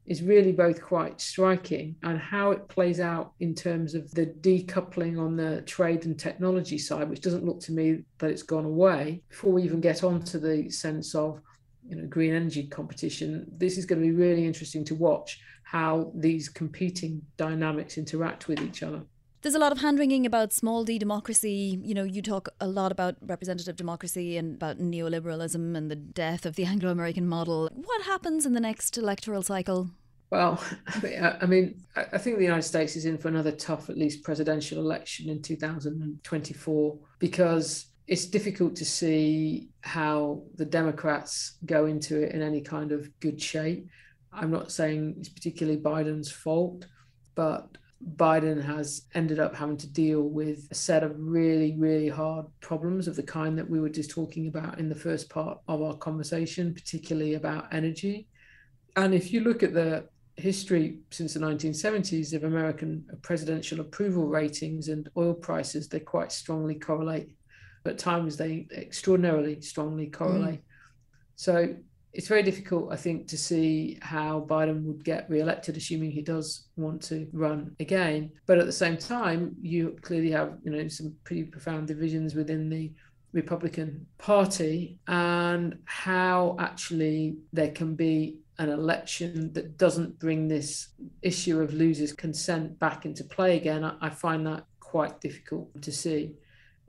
is 0.06 0.22
really 0.22 0.52
both 0.52 0.82
quite 0.82 1.22
striking 1.22 1.96
and 2.04 2.20
how 2.20 2.52
it 2.52 2.68
plays 2.68 3.00
out 3.00 3.34
in 3.40 3.56
terms 3.56 3.96
of 3.96 4.12
the 4.12 4.26
decoupling 4.26 5.20
on 5.20 5.38
the 5.38 5.62
trade 5.62 6.06
and 6.06 6.20
technology 6.20 6.78
side, 6.78 7.10
which 7.10 7.22
doesn't 7.22 7.46
look 7.46 7.62
to 7.62 7.72
me 7.72 8.04
that 8.18 8.30
it's 8.30 8.44
gone 8.44 8.66
away. 8.66 9.22
Before 9.30 9.54
we 9.54 9.64
even 9.64 9.80
get 9.80 10.04
on 10.04 10.22
to 10.24 10.40
the 10.40 10.70
sense 10.70 11.16
of 11.16 11.40
you 11.88 11.96
know 11.96 12.08
green 12.08 12.34
energy 12.34 12.68
competition, 12.68 13.46
this 13.58 13.78
is 13.78 13.86
going 13.86 14.02
to 14.02 14.08
be 14.08 14.14
really 14.14 14.46
interesting 14.46 14.84
to 14.86 14.96
watch 14.96 15.40
how 15.64 16.12
these 16.16 16.50
competing 16.50 17.22
dynamics 17.38 17.98
interact 17.98 18.48
with 18.48 18.62
each 18.62 18.84
other. 18.84 19.04
There's 19.44 19.56
a 19.56 19.60
lot 19.60 19.74
of 19.74 19.80
hand 19.80 20.00
wringing 20.00 20.26
about 20.26 20.54
small 20.54 20.86
d 20.86 20.98
democracy. 20.98 21.78
You 21.84 21.94
know, 21.94 22.06
you 22.06 22.22
talk 22.22 22.48
a 22.62 22.68
lot 22.68 22.94
about 22.94 23.18
representative 23.22 23.76
democracy 23.76 24.38
and 24.38 24.56
about 24.56 24.80
neoliberalism 24.80 25.76
and 25.76 25.92
the 25.92 25.98
death 25.98 26.46
of 26.46 26.56
the 26.56 26.64
Anglo 26.64 26.90
American 26.90 27.28
model. 27.28 27.70
What 27.74 28.04
happens 28.04 28.46
in 28.46 28.54
the 28.54 28.62
next 28.62 28.98
electoral 28.98 29.42
cycle? 29.42 29.90
Well, 30.30 30.64
I 31.42 31.46
mean, 31.46 31.84
I 31.94 32.18
think 32.18 32.38
the 32.38 32.46
United 32.46 32.64
States 32.64 32.96
is 32.96 33.04
in 33.04 33.18
for 33.18 33.28
another 33.28 33.52
tough, 33.52 33.90
at 33.90 33.98
least 33.98 34.24
presidential 34.24 34.80
election 34.80 35.28
in 35.28 35.42
2024 35.42 36.98
because 37.20 37.88
it's 38.08 38.26
difficult 38.26 38.78
to 38.78 38.86
see 38.86 39.68
how 39.82 40.42
the 40.56 40.66
Democrats 40.66 41.58
go 41.66 41.86
into 41.86 42.24
it 42.24 42.32
in 42.32 42.42
any 42.42 42.62
kind 42.62 42.94
of 42.94 43.10
good 43.20 43.42
shape. 43.42 43.90
I'm 44.32 44.52
not 44.52 44.72
saying 44.72 45.16
it's 45.20 45.28
particularly 45.28 45.82
Biden's 45.82 46.32
fault, 46.32 46.86
but 47.36 47.78
Biden 48.16 48.62
has 48.62 49.04
ended 49.14 49.40
up 49.40 49.56
having 49.56 49.78
to 49.78 49.88
deal 49.88 50.24
with 50.24 50.68
a 50.72 50.76
set 50.76 51.04
of 51.04 51.14
really, 51.18 51.76
really 51.78 52.10
hard 52.10 52.46
problems 52.60 53.08
of 53.08 53.16
the 53.16 53.24
kind 53.24 53.58
that 53.58 53.70
we 53.70 53.80
were 53.80 53.90
just 53.90 54.10
talking 54.10 54.48
about 54.48 54.80
in 54.80 54.90
the 54.90 54.96
first 54.96 55.30
part 55.30 55.60
of 55.68 55.82
our 55.82 55.96
conversation, 55.96 56.74
particularly 56.74 57.36
about 57.36 57.74
energy. 57.74 58.28
And 58.96 59.14
if 59.14 59.32
you 59.32 59.42
look 59.42 59.64
at 59.64 59.74
the 59.74 60.08
history 60.36 61.00
since 61.12 61.34
the 61.34 61.40
1970s 61.40 62.34
of 62.34 62.44
American 62.44 63.06
presidential 63.22 63.80
approval 63.80 64.28
ratings 64.28 64.90
and 64.90 65.10
oil 65.18 65.34
prices, 65.34 65.88
they 65.88 66.00
quite 66.00 66.32
strongly 66.32 66.76
correlate. 66.76 67.36
At 67.86 67.98
times, 67.98 68.38
they 68.38 68.68
extraordinarily 68.76 69.62
strongly 69.62 70.08
correlate. 70.08 70.60
Mm. 70.60 70.64
So 71.36 71.76
it's 72.14 72.28
very 72.28 72.44
difficult, 72.44 72.94
I 72.94 72.96
think, 72.96 73.28
to 73.30 73.38
see 73.38 73.98
how 74.02 74.46
Biden 74.48 74.84
would 74.84 75.04
get 75.04 75.30
re-elected, 75.30 75.76
assuming 75.76 76.12
he 76.12 76.22
does 76.22 76.68
want 76.76 77.02
to 77.04 77.28
run 77.34 77.76
again. 77.80 78.32
But 78.46 78.60
at 78.60 78.68
the 78.68 78.72
same 78.72 78.98
time, 78.98 79.56
you 79.62 79.98
clearly 80.02 80.30
have, 80.32 80.58
you 80.64 80.72
know, 80.72 80.88
some 80.88 81.16
pretty 81.24 81.44
profound 81.44 81.88
divisions 81.88 82.36
within 82.36 82.70
the 82.70 82.92
Republican 83.32 84.06
Party, 84.20 85.00
and 85.08 85.80
how 85.86 86.56
actually 86.60 87.38
there 87.52 87.72
can 87.72 87.96
be 87.96 88.38
an 88.60 88.70
election 88.70 89.52
that 89.54 89.80
doesn't 89.80 90.20
bring 90.20 90.48
this 90.48 90.90
issue 91.24 91.60
of 91.60 91.74
losers' 91.74 92.14
consent 92.14 92.78
back 92.78 93.06
into 93.08 93.24
play 93.24 93.58
again. 93.58 93.84
I, 93.84 93.96
I 94.02 94.10
find 94.12 94.46
that 94.46 94.66
quite 94.80 95.20
difficult 95.20 95.82
to 95.82 95.92
see. 95.92 96.36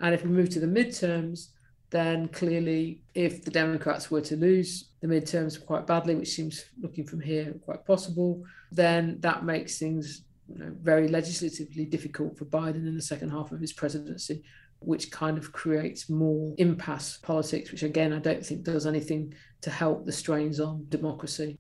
And 0.01 0.15
if 0.15 0.23
we 0.23 0.29
move 0.29 0.51
to 0.51 0.61
the 0.61 0.67
midterms, 0.67 1.49
then 1.94 2.26
clearly, 2.26 3.02
if 3.14 3.44
the 3.44 3.52
Democrats 3.52 4.11
were 4.11 4.20
to 4.22 4.35
lose 4.35 4.88
the 5.00 5.07
midterms 5.07 5.64
quite 5.64 5.87
badly, 5.87 6.16
which 6.16 6.30
seems 6.30 6.64
looking 6.83 7.07
from 7.07 7.20
here 7.20 7.54
quite 7.64 7.87
possible, 7.87 8.42
then 8.72 9.20
that 9.20 9.44
makes 9.44 9.78
things 9.78 10.22
you 10.48 10.59
know, 10.59 10.72
very 10.83 11.07
legislatively 11.07 11.85
difficult 11.85 12.37
for 12.37 12.46
Biden 12.46 12.88
in 12.88 12.96
the 12.96 13.02
second 13.12 13.30
half 13.30 13.52
of 13.52 13.61
his 13.61 13.72
presidency, 13.72 14.42
which 14.87 15.11
kind 15.11 15.38
of 15.38 15.53
creates 15.53 16.09
more 16.09 16.55
impasse 16.59 17.18
politics, 17.18 17.70
which 17.70 17.83
again, 17.83 18.12
I 18.12 18.18
don't 18.18 18.44
think 18.44 18.64
does 18.64 18.87
anything 18.87 19.35
to 19.62 19.70
help 19.70 20.05
the 20.05 20.12
strains 20.12 20.61
on 20.61 20.87
democracy. 20.90 21.59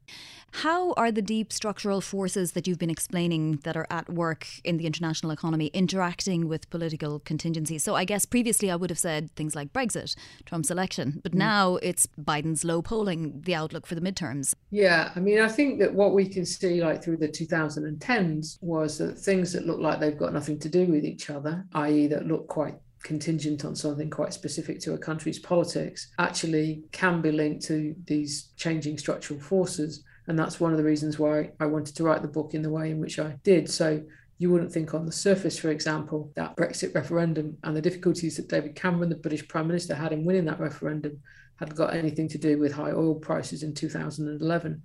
How 0.58 0.92
are 0.92 1.10
the 1.10 1.20
deep 1.20 1.52
structural 1.52 2.00
forces 2.00 2.52
that 2.52 2.68
you've 2.68 2.78
been 2.78 2.88
explaining 2.88 3.58
that 3.64 3.76
are 3.76 3.88
at 3.90 4.08
work 4.08 4.46
in 4.62 4.76
the 4.76 4.86
international 4.86 5.32
economy 5.32 5.66
interacting 5.74 6.46
with 6.46 6.70
political 6.70 7.18
contingencies? 7.18 7.82
So, 7.82 7.96
I 7.96 8.04
guess 8.04 8.24
previously 8.24 8.70
I 8.70 8.76
would 8.76 8.90
have 8.90 8.98
said 8.98 9.34
things 9.34 9.56
like 9.56 9.72
Brexit, 9.72 10.14
Trump's 10.44 10.70
election, 10.70 11.20
but 11.24 11.32
mm. 11.32 11.38
now 11.38 11.76
it's 11.82 12.06
Biden's 12.16 12.64
low 12.64 12.82
polling, 12.82 13.40
the 13.40 13.54
outlook 13.56 13.84
for 13.84 13.96
the 13.96 14.00
midterms. 14.00 14.54
Yeah, 14.70 15.10
I 15.16 15.18
mean, 15.18 15.40
I 15.40 15.48
think 15.48 15.80
that 15.80 15.92
what 15.92 16.14
we 16.14 16.28
can 16.28 16.46
see, 16.46 16.80
like 16.80 17.02
through 17.02 17.16
the 17.16 17.28
2010s, 17.28 18.58
was 18.60 18.98
that 18.98 19.18
things 19.18 19.52
that 19.54 19.66
look 19.66 19.80
like 19.80 19.98
they've 19.98 20.16
got 20.16 20.32
nothing 20.32 20.60
to 20.60 20.68
do 20.68 20.86
with 20.86 21.04
each 21.04 21.30
other, 21.30 21.64
i.e., 21.72 22.06
that 22.06 22.28
look 22.28 22.46
quite 22.46 22.76
contingent 23.04 23.64
on 23.64 23.76
something 23.76 24.10
quite 24.10 24.34
specific 24.34 24.80
to 24.80 24.94
a 24.94 24.98
country's 24.98 25.38
politics 25.38 26.08
actually 26.18 26.82
can 26.90 27.20
be 27.20 27.30
linked 27.30 27.64
to 27.66 27.94
these 28.06 28.48
changing 28.56 28.98
structural 28.98 29.38
forces. 29.38 30.02
And 30.26 30.36
that's 30.38 30.58
one 30.58 30.72
of 30.72 30.78
the 30.78 30.84
reasons 30.84 31.18
why 31.18 31.52
I 31.60 31.66
wanted 31.66 31.94
to 31.96 32.02
write 32.02 32.22
the 32.22 32.28
book 32.28 32.54
in 32.54 32.62
the 32.62 32.70
way 32.70 32.90
in 32.90 32.98
which 32.98 33.18
I 33.18 33.38
did. 33.44 33.70
So 33.70 34.02
you 34.38 34.50
wouldn't 34.50 34.72
think 34.72 34.94
on 34.94 35.06
the 35.06 35.12
surface, 35.12 35.58
for 35.58 35.70
example, 35.70 36.32
that 36.34 36.56
Brexit 36.56 36.94
referendum 36.94 37.56
and 37.62 37.76
the 37.76 37.82
difficulties 37.82 38.36
that 38.36 38.48
David 38.48 38.74
Cameron, 38.74 39.10
the 39.10 39.16
British 39.16 39.46
Prime 39.46 39.68
Minister, 39.68 39.94
had 39.94 40.12
in 40.12 40.24
winning 40.24 40.46
that 40.46 40.58
referendum 40.58 41.20
had 41.56 41.76
got 41.76 41.94
anything 41.94 42.28
to 42.28 42.38
do 42.38 42.58
with 42.58 42.72
high 42.72 42.90
oil 42.90 43.14
prices 43.14 43.62
in 43.62 43.74
2011. 43.74 44.82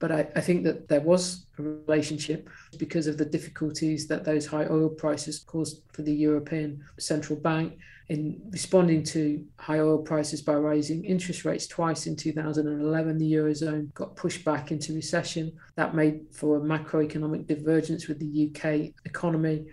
But 0.00 0.12
I, 0.12 0.28
I, 0.36 0.40
think 0.40 0.62
that 0.64 0.88
there 0.88 1.00
was 1.00 1.46
a 1.58 1.62
relationship 1.62 2.48
because 2.78 3.08
of 3.08 3.18
the 3.18 3.24
difficulties 3.24 4.06
that 4.06 4.24
those 4.24 4.46
high 4.46 4.66
oil 4.66 4.88
prices 4.88 5.40
caused 5.40 5.82
for 5.92 6.02
the 6.02 6.14
European 6.14 6.84
Central 6.98 7.38
Bank 7.38 7.78
in 8.08 8.40
responding 8.50 9.02
to 9.02 9.44
high 9.58 9.80
oil 9.80 9.98
prices 9.98 10.40
by 10.40 10.54
raising 10.54 11.04
interest 11.04 11.44
rates 11.44 11.66
twice 11.66 12.06
in 12.06 12.16
2011. 12.16 13.18
The 13.18 13.32
Eurozone 13.32 13.92
got 13.94 14.16
pushed 14.16 14.44
back 14.44 14.70
into 14.70 14.94
recession. 14.94 15.52
That 15.74 15.94
made 15.94 16.20
for 16.32 16.56
a 16.56 16.60
macroeconomic 16.60 17.46
divergence 17.46 18.08
with 18.08 18.18
the 18.18 18.48
UK 18.48 18.94
economy, 19.04 19.66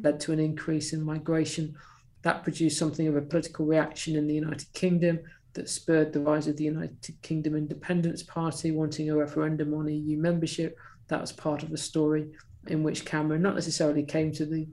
led 0.00 0.20
to 0.20 0.32
an 0.32 0.40
increase 0.40 0.92
in 0.92 1.02
migration. 1.02 1.74
That 2.22 2.42
produced 2.42 2.78
something 2.78 3.06
of 3.06 3.16
a 3.16 3.22
political 3.22 3.66
reaction 3.66 4.16
in 4.16 4.28
the 4.28 4.34
United 4.34 4.72
Kingdom 4.72 5.20
that 5.54 5.68
spurred 5.68 6.12
the 6.12 6.20
rise 6.20 6.46
of 6.46 6.56
the 6.56 6.64
United 6.64 7.20
Kingdom 7.22 7.56
Independence 7.56 8.22
Party 8.22 8.70
wanting 8.70 9.10
a 9.10 9.16
referendum 9.16 9.72
on 9.74 9.88
EU 9.88 10.16
membership. 10.18 10.76
That 11.08 11.20
was 11.20 11.32
part 11.32 11.62
of 11.62 11.70
the 11.70 11.78
story 11.78 12.30
in 12.66 12.82
which 12.82 13.04
Cameron 13.04 13.42
not 13.42 13.54
necessarily 13.54 14.02
came 14.02 14.32
to 14.32 14.46
the 14.46 14.66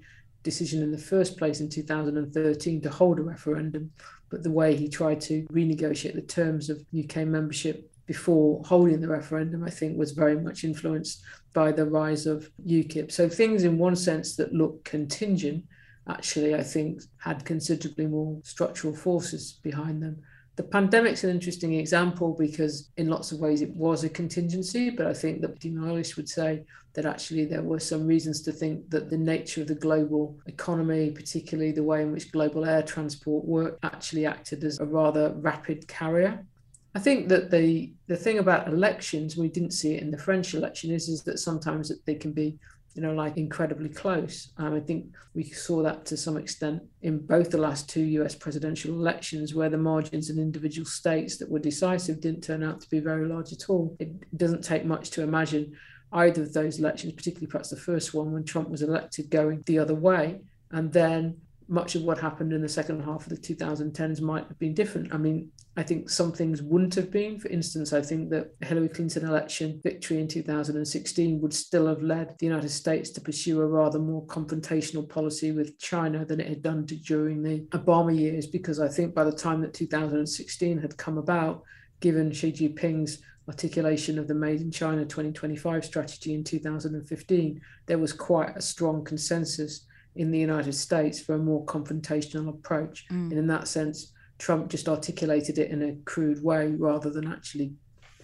decision 0.43 0.81
in 0.81 0.91
the 0.91 0.97
first 0.97 1.37
place 1.37 1.59
in 1.59 1.69
2013 1.69 2.81
to 2.81 2.89
hold 2.89 3.19
a 3.19 3.23
referendum, 3.23 3.91
but 4.29 4.43
the 4.43 4.51
way 4.51 4.75
he 4.75 4.87
tried 4.87 5.21
to 5.21 5.43
renegotiate 5.51 6.15
the 6.15 6.21
terms 6.21 6.69
of 6.69 6.83
UK 6.97 7.27
membership 7.27 7.91
before 8.07 8.61
holding 8.65 8.99
the 8.99 9.07
referendum, 9.07 9.63
I 9.63 9.69
think, 9.69 9.97
was 9.97 10.11
very 10.11 10.37
much 10.37 10.63
influenced 10.63 11.21
by 11.53 11.71
the 11.71 11.85
rise 11.85 12.25
of 12.25 12.49
UKIP. 12.65 13.11
So 13.11 13.29
things, 13.29 13.63
in 13.63 13.77
one 13.77 13.95
sense, 13.95 14.35
that 14.35 14.53
look 14.53 14.83
contingent, 14.83 15.63
actually, 16.07 16.55
I 16.55 16.63
think, 16.63 17.01
had 17.17 17.45
considerably 17.45 18.07
more 18.07 18.39
structural 18.43 18.95
forces 18.95 19.59
behind 19.61 20.01
them. 20.01 20.21
The 20.57 20.63
pandemic's 20.63 21.23
an 21.23 21.29
interesting 21.29 21.75
example 21.75 22.35
because, 22.37 22.89
in 22.97 23.09
lots 23.09 23.31
of 23.31 23.39
ways, 23.39 23.61
it 23.61 23.75
was 23.75 24.03
a 24.03 24.09
contingency. 24.09 24.89
But 24.89 25.07
I 25.07 25.13
think 25.13 25.41
that 25.41 25.59
Dean 25.59 25.77
Eilish 25.77 26.17
would 26.17 26.29
say 26.29 26.65
that 26.93 27.05
actually 27.05 27.45
there 27.45 27.63
were 27.63 27.79
some 27.79 28.05
reasons 28.05 28.41
to 28.41 28.51
think 28.51 28.89
that 28.89 29.09
the 29.09 29.17
nature 29.17 29.61
of 29.61 29.67
the 29.67 29.75
global 29.75 30.37
economy, 30.47 31.09
particularly 31.11 31.71
the 31.71 31.83
way 31.83 32.01
in 32.01 32.11
which 32.11 32.31
global 32.31 32.65
air 32.65 32.83
transport 32.83 33.45
worked, 33.45 33.83
actually 33.83 34.25
acted 34.25 34.63
as 34.63 34.79
a 34.79 34.85
rather 34.85 35.33
rapid 35.37 35.87
carrier. 35.87 36.45
I 36.93 36.99
think 36.99 37.29
that 37.29 37.49
the 37.49 37.93
the 38.07 38.17
thing 38.17 38.39
about 38.39 38.67
elections, 38.67 39.37
we 39.37 39.47
didn't 39.47 39.71
see 39.71 39.95
it 39.95 40.03
in 40.03 40.11
the 40.11 40.17
French 40.17 40.53
election, 40.53 40.91
is, 40.91 41.07
is 41.07 41.23
that 41.23 41.39
sometimes 41.39 41.91
they 42.05 42.15
can 42.15 42.33
be 42.33 42.59
you 42.93 43.01
know, 43.01 43.13
like 43.13 43.37
incredibly 43.37 43.89
close. 43.89 44.51
Um, 44.57 44.73
I 44.73 44.79
think 44.79 45.05
we 45.33 45.43
saw 45.43 45.81
that 45.83 46.05
to 46.07 46.17
some 46.17 46.37
extent 46.37 46.81
in 47.01 47.25
both 47.25 47.49
the 47.49 47.57
last 47.57 47.89
two 47.89 48.03
US 48.03 48.35
presidential 48.35 48.93
elections, 48.93 49.55
where 49.55 49.69
the 49.69 49.77
margins 49.77 50.29
in 50.29 50.37
individual 50.37 50.85
states 50.85 51.37
that 51.37 51.49
were 51.49 51.59
decisive 51.59 52.19
didn't 52.19 52.43
turn 52.43 52.63
out 52.63 52.81
to 52.81 52.89
be 52.89 52.99
very 52.99 53.27
large 53.27 53.53
at 53.53 53.69
all. 53.69 53.95
It 53.99 54.37
doesn't 54.37 54.63
take 54.63 54.85
much 54.85 55.09
to 55.11 55.23
imagine 55.23 55.73
either 56.13 56.41
of 56.41 56.53
those 56.53 56.79
elections, 56.79 57.13
particularly 57.13 57.47
perhaps 57.47 57.69
the 57.69 57.77
first 57.77 58.13
one 58.13 58.31
when 58.31 58.43
Trump 58.43 58.69
was 58.69 58.81
elected, 58.81 59.29
going 59.29 59.63
the 59.65 59.79
other 59.79 59.95
way. 59.95 60.41
And 60.71 60.91
then 60.91 61.37
much 61.71 61.95
of 61.95 62.03
what 62.03 62.19
happened 62.19 62.51
in 62.51 62.61
the 62.61 62.67
second 62.67 63.01
half 63.01 63.25
of 63.25 63.29
the 63.29 63.37
2010s 63.37 64.19
might 64.19 64.45
have 64.45 64.59
been 64.59 64.73
different. 64.73 65.13
I 65.13 65.17
mean, 65.17 65.49
I 65.77 65.83
think 65.83 66.09
some 66.09 66.33
things 66.33 66.61
wouldn't 66.61 66.95
have 66.95 67.09
been. 67.09 67.39
For 67.39 67.47
instance, 67.47 67.93
I 67.93 68.01
think 68.01 68.29
that 68.31 68.53
Hillary 68.59 68.89
Clinton 68.89 69.25
election 69.25 69.79
victory 69.81 70.19
in 70.19 70.27
2016 70.27 71.39
would 71.39 71.53
still 71.53 71.87
have 71.87 72.03
led 72.03 72.35
the 72.37 72.45
United 72.45 72.71
States 72.71 73.09
to 73.11 73.21
pursue 73.21 73.61
a 73.61 73.65
rather 73.65 73.99
more 73.99 74.25
confrontational 74.25 75.07
policy 75.07 75.53
with 75.53 75.79
China 75.79 76.25
than 76.25 76.41
it 76.41 76.49
had 76.49 76.61
done 76.61 76.85
during 76.85 77.41
the 77.41 77.61
Obama 77.69 78.15
years, 78.19 78.47
because 78.47 78.81
I 78.81 78.89
think 78.89 79.15
by 79.15 79.23
the 79.23 79.31
time 79.31 79.61
that 79.61 79.73
2016 79.73 80.77
had 80.77 80.97
come 80.97 81.17
about, 81.17 81.63
given 82.01 82.33
Xi 82.33 82.51
Jinping's 82.51 83.19
articulation 83.47 84.19
of 84.19 84.27
the 84.27 84.35
Made 84.35 84.59
in 84.59 84.71
China 84.71 85.05
2025 85.05 85.85
strategy 85.85 86.33
in 86.33 86.43
2015, 86.43 87.61
there 87.85 87.97
was 87.97 88.11
quite 88.11 88.57
a 88.57 88.61
strong 88.61 89.05
consensus 89.05 89.85
in 90.15 90.31
the 90.31 90.39
United 90.39 90.73
States 90.73 91.19
for 91.19 91.35
a 91.35 91.39
more 91.39 91.65
confrontational 91.65 92.49
approach. 92.49 93.05
Mm. 93.09 93.31
And 93.31 93.33
in 93.33 93.47
that 93.47 93.67
sense, 93.67 94.11
Trump 94.37 94.69
just 94.69 94.89
articulated 94.89 95.57
it 95.57 95.69
in 95.69 95.81
a 95.83 95.95
crude 96.05 96.43
way 96.43 96.73
rather 96.77 97.09
than 97.09 97.31
actually 97.31 97.73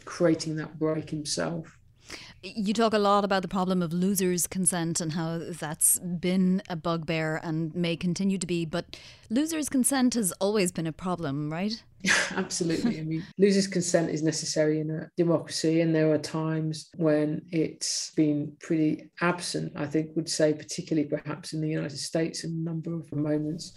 creating 0.06 0.56
that 0.56 0.80
break 0.80 1.10
himself. 1.10 1.78
You 2.41 2.73
talk 2.73 2.93
a 2.93 3.00
lot 3.00 3.26
about 3.26 3.41
the 3.41 3.47
problem 3.47 3.82
of 3.82 3.91
losers' 3.91 4.47
consent 4.47 5.02
and 5.02 5.13
how 5.13 5.41
that's 5.43 6.00
been 6.00 6.62
a 6.69 6.76
bugbear 6.76 7.39
and 7.43 7.76
may 7.76 7.95
continue 7.97 8.38
to 8.38 8.47
be, 8.47 8.65
but 8.65 8.97
losers' 9.30 9.69
consent 9.69 10.13
has 10.13 10.32
always 10.34 10.71
been 10.71 10.88
a 10.88 10.93
problem, 10.93 11.52
right? 11.52 11.84
Absolutely. 12.36 12.99
I 12.99 13.03
mean, 13.03 13.25
losers' 13.38 13.67
consent 13.67 14.10
is 14.10 14.23
necessary 14.23 14.79
in 14.79 14.91
a 14.91 15.10
democracy, 15.17 15.81
and 15.81 15.93
there 15.93 16.12
are 16.12 16.17
times 16.17 16.89
when 16.95 17.41
it's 17.51 18.12
been 18.15 18.55
pretty 18.60 19.10
absent, 19.21 19.73
I 19.75 19.86
think, 19.86 20.15
would 20.15 20.29
say, 20.29 20.53
particularly 20.53 21.07
perhaps 21.07 21.53
in 21.53 21.62
the 21.62 21.69
United 21.69 21.97
States, 21.97 22.43
in 22.43 22.51
a 22.51 22.69
number 22.69 22.93
of 22.93 23.12
moments. 23.13 23.73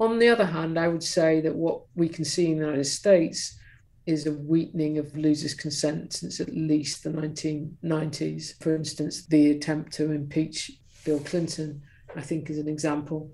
On 0.00 0.18
the 0.18 0.28
other 0.28 0.46
hand, 0.46 0.78
I 0.78 0.88
would 0.88 1.02
say 1.02 1.40
that 1.42 1.54
what 1.54 1.82
we 1.94 2.08
can 2.08 2.24
see 2.24 2.50
in 2.50 2.58
the 2.58 2.64
United 2.64 2.84
States 2.84 3.58
is 4.06 4.26
a 4.26 4.32
weakening 4.32 4.98
of 4.98 5.16
losers' 5.16 5.54
consent 5.54 6.12
since 6.12 6.40
at 6.40 6.54
least 6.54 7.04
the 7.04 7.10
1990s. 7.10 8.62
For 8.62 8.74
instance, 8.74 9.26
the 9.26 9.52
attempt 9.52 9.92
to 9.94 10.12
impeach 10.12 10.72
Bill 11.04 11.20
Clinton, 11.20 11.82
I 12.16 12.20
think, 12.20 12.50
is 12.50 12.58
an 12.58 12.68
example 12.68 13.30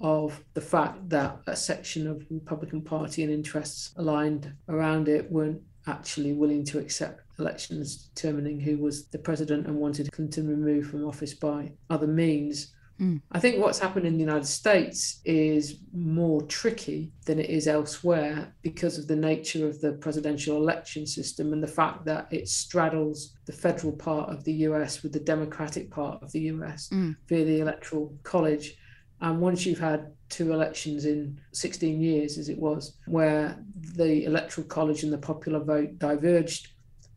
of 0.00 0.42
the 0.54 0.60
fact 0.60 1.08
that 1.08 1.38
a 1.46 1.56
section 1.56 2.06
of 2.06 2.26
the 2.28 2.34
Republican 2.34 2.82
Party 2.82 3.22
and 3.22 3.32
interests 3.32 3.92
aligned 3.96 4.52
around 4.68 5.08
it 5.08 5.30
weren't 5.30 5.60
actually 5.86 6.32
willing 6.32 6.64
to 6.64 6.78
accept 6.78 7.22
elections 7.38 8.08
determining 8.14 8.60
who 8.60 8.78
was 8.78 9.06
the 9.08 9.18
president 9.18 9.66
and 9.66 9.76
wanted 9.76 10.12
Clinton 10.12 10.48
removed 10.48 10.90
from 10.90 11.06
office 11.06 11.34
by 11.34 11.72
other 11.88 12.06
means. 12.06 12.72
Mm. 13.00 13.22
I 13.32 13.40
think 13.40 13.58
what's 13.58 13.78
happened 13.78 14.06
in 14.06 14.14
the 14.14 14.24
United 14.24 14.46
States 14.46 15.20
is 15.24 15.78
more 15.92 16.42
tricky 16.42 17.12
than 17.24 17.38
it 17.38 17.48
is 17.48 17.66
elsewhere 17.66 18.54
because 18.60 18.98
of 18.98 19.08
the 19.08 19.16
nature 19.16 19.66
of 19.66 19.80
the 19.80 19.92
presidential 19.92 20.58
election 20.58 21.06
system 21.06 21.54
and 21.54 21.62
the 21.62 21.68
fact 21.68 22.04
that 22.04 22.28
it 22.30 22.46
straddles 22.46 23.34
the 23.46 23.52
federal 23.52 23.94
part 23.94 24.28
of 24.28 24.44
the 24.44 24.52
US 24.68 25.02
with 25.02 25.12
the 25.12 25.20
democratic 25.20 25.90
part 25.90 26.22
of 26.22 26.30
the 26.32 26.40
US 26.40 26.90
mm. 26.90 27.16
via 27.26 27.44
the 27.44 27.60
electoral 27.60 28.14
college. 28.22 28.74
And 29.20 29.40
once 29.40 29.66
you've 29.66 29.78
had 29.78 30.12
two 30.28 30.52
elections 30.52 31.04
in 31.04 31.38
16 31.52 32.00
years, 32.00 32.38
as 32.38 32.48
it 32.48 32.58
was, 32.58 32.96
where 33.06 33.58
the 33.96 34.24
electoral 34.24 34.66
college 34.66 35.02
and 35.02 35.12
the 35.12 35.18
popular 35.18 35.60
vote 35.60 35.98
diverged 35.98 36.68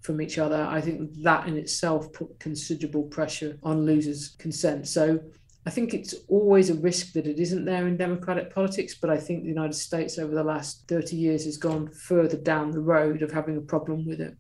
from 0.01 0.21
each 0.21 0.37
other, 0.37 0.67
I 0.69 0.81
think 0.81 1.11
that 1.23 1.47
in 1.47 1.55
itself 1.55 2.11
put 2.11 2.39
considerable 2.39 3.03
pressure 3.03 3.57
on 3.63 3.85
losers' 3.85 4.35
consent. 4.37 4.87
So 4.87 5.19
I 5.65 5.69
think 5.69 5.93
it's 5.93 6.13
always 6.27 6.69
a 6.69 6.75
risk 6.75 7.13
that 7.13 7.25
it 7.25 7.39
isn't 7.39 7.63
there 7.63 7.87
in 7.87 7.95
democratic 7.95 8.53
politics, 8.53 8.95
but 8.95 9.09
I 9.09 9.17
think 9.17 9.43
the 9.43 9.49
United 9.49 9.75
States 9.75 10.19
over 10.19 10.35
the 10.35 10.43
last 10.43 10.83
30 10.89 11.15
years 11.15 11.45
has 11.45 11.55
gone 11.55 11.89
further 11.89 12.35
down 12.35 12.71
the 12.71 12.81
road 12.81 13.21
of 13.21 13.31
having 13.31 13.55
a 13.55 13.61
problem 13.61 14.05
with 14.05 14.19
it. 14.19 14.35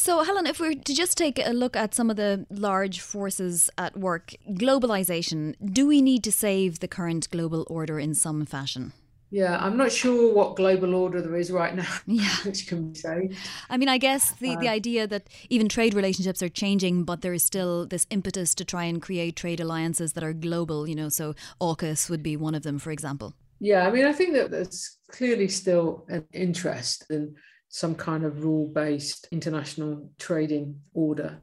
So, 0.00 0.22
Helen, 0.22 0.46
if 0.46 0.60
we 0.60 0.68
were 0.68 0.74
to 0.76 0.94
just 0.94 1.18
take 1.18 1.44
a 1.44 1.50
look 1.50 1.74
at 1.74 1.92
some 1.92 2.08
of 2.08 2.14
the 2.14 2.46
large 2.50 3.00
forces 3.00 3.68
at 3.76 3.96
work, 3.96 4.32
globalization, 4.48 5.56
do 5.60 5.88
we 5.88 6.00
need 6.00 6.22
to 6.22 6.30
save 6.30 6.78
the 6.78 6.86
current 6.86 7.28
global 7.32 7.66
order 7.68 7.98
in 7.98 8.14
some 8.14 8.46
fashion? 8.46 8.92
Yeah, 9.30 9.58
I'm 9.58 9.76
not 9.76 9.90
sure 9.90 10.32
what 10.32 10.54
global 10.54 10.94
order 10.94 11.20
there 11.20 11.34
is 11.34 11.50
right 11.50 11.74
now, 11.74 11.92
yeah. 12.06 12.30
which 12.44 12.68
can 12.68 12.92
be 12.92 12.98
saved. 13.00 13.34
I 13.68 13.76
mean, 13.76 13.88
I 13.88 13.98
guess 13.98 14.30
the, 14.30 14.54
the 14.54 14.68
idea 14.68 15.08
that 15.08 15.26
even 15.50 15.68
trade 15.68 15.94
relationships 15.94 16.44
are 16.44 16.48
changing, 16.48 17.02
but 17.02 17.22
there 17.22 17.34
is 17.34 17.42
still 17.42 17.84
this 17.84 18.06
impetus 18.08 18.54
to 18.54 18.64
try 18.64 18.84
and 18.84 19.02
create 19.02 19.34
trade 19.34 19.58
alliances 19.58 20.12
that 20.12 20.22
are 20.22 20.32
global, 20.32 20.88
you 20.88 20.94
know, 20.94 21.08
so 21.08 21.34
AUKUS 21.60 22.08
would 22.08 22.22
be 22.22 22.36
one 22.36 22.54
of 22.54 22.62
them, 22.62 22.78
for 22.78 22.92
example. 22.92 23.34
Yeah, 23.58 23.84
I 23.84 23.90
mean, 23.90 24.04
I 24.04 24.12
think 24.12 24.34
that 24.34 24.52
there's 24.52 24.98
clearly 25.10 25.48
still 25.48 26.06
an 26.08 26.24
interest 26.32 27.04
in 27.10 27.34
some 27.68 27.94
kind 27.94 28.24
of 28.24 28.44
rule 28.44 28.66
based 28.68 29.28
international 29.30 30.10
trading 30.18 30.80
order. 30.94 31.40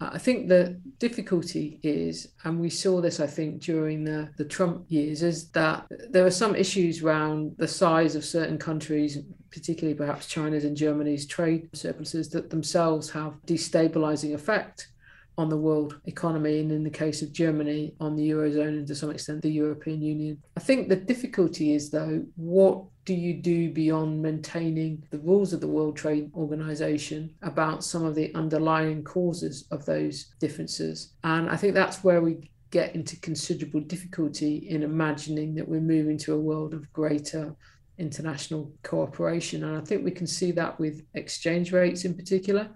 Uh, 0.00 0.10
I 0.12 0.18
think 0.18 0.48
the 0.48 0.80
difficulty 0.98 1.78
is, 1.82 2.28
and 2.44 2.58
we 2.58 2.70
saw 2.70 3.00
this, 3.00 3.20
I 3.20 3.26
think, 3.26 3.60
during 3.60 4.04
the, 4.04 4.30
the 4.38 4.44
Trump 4.44 4.86
years, 4.88 5.22
is 5.22 5.50
that 5.50 5.86
there 6.08 6.24
are 6.24 6.30
some 6.30 6.54
issues 6.54 7.02
around 7.02 7.54
the 7.58 7.68
size 7.68 8.14
of 8.14 8.24
certain 8.24 8.58
countries, 8.58 9.18
particularly 9.50 9.96
perhaps 9.96 10.26
China's 10.26 10.64
and 10.64 10.76
Germany's 10.76 11.26
trade 11.26 11.68
surpluses, 11.74 12.30
that 12.30 12.50
themselves 12.50 13.10
have 13.10 13.34
destabilizing 13.46 14.34
effect 14.34 14.88
on 15.36 15.48
the 15.48 15.56
world 15.56 16.00
economy, 16.06 16.60
and 16.60 16.70
in 16.70 16.84
the 16.84 16.90
case 16.90 17.22
of 17.22 17.32
Germany, 17.32 17.94
on 18.00 18.14
the 18.14 18.30
Eurozone 18.30 18.78
and 18.78 18.86
to 18.86 18.94
some 18.94 19.10
extent 19.10 19.42
the 19.42 19.50
European 19.50 20.02
Union. 20.02 20.42
I 20.56 20.60
think 20.60 20.88
the 20.88 20.96
difficulty 20.96 21.74
is, 21.74 21.90
though, 21.90 22.24
what 22.36 22.84
do 23.10 23.16
you 23.16 23.34
do 23.34 23.72
beyond 23.72 24.22
maintaining 24.22 25.02
the 25.10 25.18
rules 25.18 25.52
of 25.52 25.60
the 25.60 25.66
World 25.66 25.96
Trade 25.96 26.30
Organization 26.32 27.34
about 27.42 27.82
some 27.82 28.04
of 28.04 28.14
the 28.14 28.32
underlying 28.36 29.02
causes 29.02 29.64
of 29.72 29.84
those 29.84 30.26
differences? 30.38 31.14
And 31.24 31.50
I 31.50 31.56
think 31.56 31.74
that's 31.74 32.04
where 32.04 32.22
we 32.22 32.52
get 32.70 32.94
into 32.94 33.18
considerable 33.18 33.80
difficulty 33.80 34.58
in 34.58 34.84
imagining 34.84 35.56
that 35.56 35.66
we're 35.66 35.80
moving 35.80 36.18
to 36.18 36.34
a 36.34 36.38
world 36.38 36.72
of 36.72 36.92
greater 36.92 37.52
international 37.98 38.70
cooperation. 38.84 39.64
And 39.64 39.76
I 39.76 39.80
think 39.80 40.04
we 40.04 40.12
can 40.12 40.28
see 40.28 40.52
that 40.52 40.78
with 40.78 41.02
exchange 41.14 41.72
rates 41.72 42.04
in 42.04 42.14
particular 42.14 42.68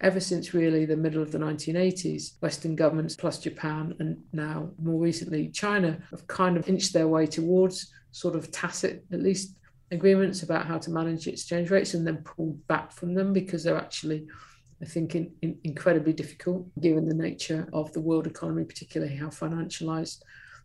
ever 0.00 0.18
since 0.18 0.52
really 0.52 0.84
the 0.84 0.96
middle 0.96 1.22
of 1.22 1.30
the 1.30 1.38
1980s, 1.38 2.32
Western 2.42 2.74
governments 2.74 3.14
plus 3.14 3.38
Japan 3.38 3.94
and 4.00 4.20
now 4.32 4.68
more 4.82 5.00
recently 5.00 5.48
China 5.48 5.96
have 6.10 6.26
kind 6.26 6.56
of 6.56 6.68
inched 6.68 6.92
their 6.92 7.06
way 7.06 7.24
towards 7.24 7.92
sort 8.16 8.34
of 8.34 8.50
tacit, 8.50 9.04
at 9.12 9.22
least 9.22 9.55
agreements 9.90 10.42
about 10.42 10.66
how 10.66 10.78
to 10.78 10.90
manage 10.90 11.26
exchange 11.26 11.70
rates 11.70 11.94
and 11.94 12.06
then 12.06 12.18
pulled 12.18 12.66
back 12.66 12.92
from 12.92 13.14
them 13.14 13.32
because 13.32 13.64
they're 13.64 13.76
actually, 13.76 14.26
I 14.82 14.84
think, 14.84 15.14
in, 15.14 15.32
in 15.42 15.58
incredibly 15.64 16.12
difficult 16.12 16.66
given 16.80 17.08
the 17.08 17.14
nature 17.14 17.68
of 17.72 17.92
the 17.92 18.00
world 18.00 18.26
economy, 18.26 18.64
particularly 18.64 19.14
how 19.14 19.28
financialized 19.28 20.22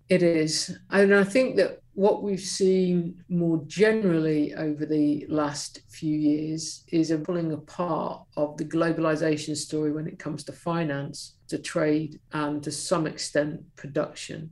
it 0.10 0.24
is. 0.24 0.78
And 0.90 1.16
I 1.16 1.24
think 1.24 1.56
that 1.56 1.80
what 1.94 2.24
we've 2.24 2.40
seen 2.40 3.24
more 3.30 3.64
generally 3.68 4.54
over 4.56 4.86
the 4.86 5.26
last 5.30 5.82
few 5.90 6.18
years 6.18 6.84
is 6.88 7.12
a 7.12 7.18
pulling 7.18 7.54
apart 7.54 8.24
of 8.36 8.58
the 8.58 8.66
globalization 8.66 9.56
story 9.56 9.92
when 9.92 10.08
it 10.08 10.20
comes 10.20 10.44
to 10.46 10.52
finance, 10.52 11.36
to 11.48 11.58
trade, 11.58 12.20
and 12.34 12.64
to 12.64 12.72
some 12.72 13.08
extent 13.08 13.62
production. 13.76 14.52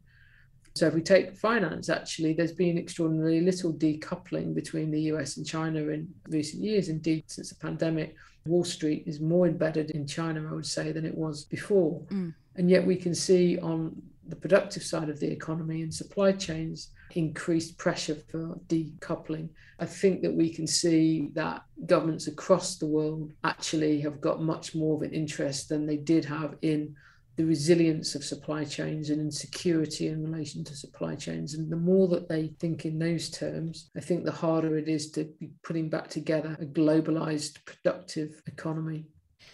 So, 0.76 0.88
if 0.88 0.94
we 0.94 1.02
take 1.02 1.36
finance, 1.36 1.90
actually, 1.90 2.34
there's 2.34 2.52
been 2.52 2.78
extraordinarily 2.78 3.42
little 3.42 3.74
decoupling 3.74 4.54
between 4.54 4.92
the 4.92 5.02
US 5.14 5.38
and 5.38 5.46
China 5.46 5.80
in 5.88 6.08
recent 6.28 6.64
years. 6.64 6.90
Indeed, 6.90 7.24
since 7.28 7.50
the 7.50 7.56
pandemic, 7.56 8.16
Wall 8.46 8.64
Street 8.64 9.04
is 9.06 9.20
more 9.20 9.48
embedded 9.48 9.92
in 9.92 10.08
China, 10.08 10.48
I 10.50 10.54
would 10.54 10.66
say, 10.66 10.92
than 10.92 11.06
it 11.06 11.16
was 11.16 11.46
before. 11.46 12.02
Mm. 12.10 12.34
And 12.56 12.70
yet, 12.70 12.86
we 12.86 12.96
can 12.96 13.14
see 13.14 13.60
on 13.60 14.02
the 14.28 14.36
productive 14.36 14.84
side 14.84 15.10
of 15.10 15.20
the 15.20 15.30
economy 15.30 15.82
and 15.82 15.94
supply 15.94 16.32
chains 16.32 16.92
increased 17.16 17.78
pressure 17.78 18.16
for 18.30 18.60
decoupling. 18.68 19.50
I 19.80 19.86
think 19.86 20.22
that 20.22 20.34
we 20.34 20.54
can 20.54 20.68
see 20.68 21.30
that 21.34 21.64
governments 21.86 22.28
across 22.28 22.78
the 22.78 22.86
world 22.86 23.32
actually 23.44 24.00
have 24.02 24.22
got 24.22 24.42
much 24.42 24.76
more 24.76 24.96
of 24.96 25.02
an 25.02 25.14
interest 25.14 25.70
than 25.70 25.86
they 25.86 25.98
did 25.98 26.26
have 26.26 26.56
in 26.62 26.96
the 27.40 27.46
resilience 27.46 28.16
of 28.16 28.24
supply 28.26 28.66
chains 28.66 29.10
and 29.10 29.22
insecurity 29.22 30.10
in 30.10 30.30
relation 30.30 30.62
to 30.62 30.76
supply 30.76 31.16
chains. 31.16 31.54
And 31.54 31.72
the 31.72 31.78
more 31.78 32.10
that 32.10 32.28
they 32.28 32.48
think 32.60 32.86
in 32.86 33.00
those 33.00 33.30
terms, 33.30 33.90
I 33.96 34.02
think 34.02 34.26
the 34.26 34.32
harder 34.34 34.78
it 34.78 34.90
is 34.90 35.10
to 35.12 35.24
be 35.40 35.52
putting 35.64 35.88
back 35.88 36.10
together 36.10 36.58
a 36.60 36.66
globalized, 36.66 37.64
productive 37.64 38.42
economy. 38.46 39.06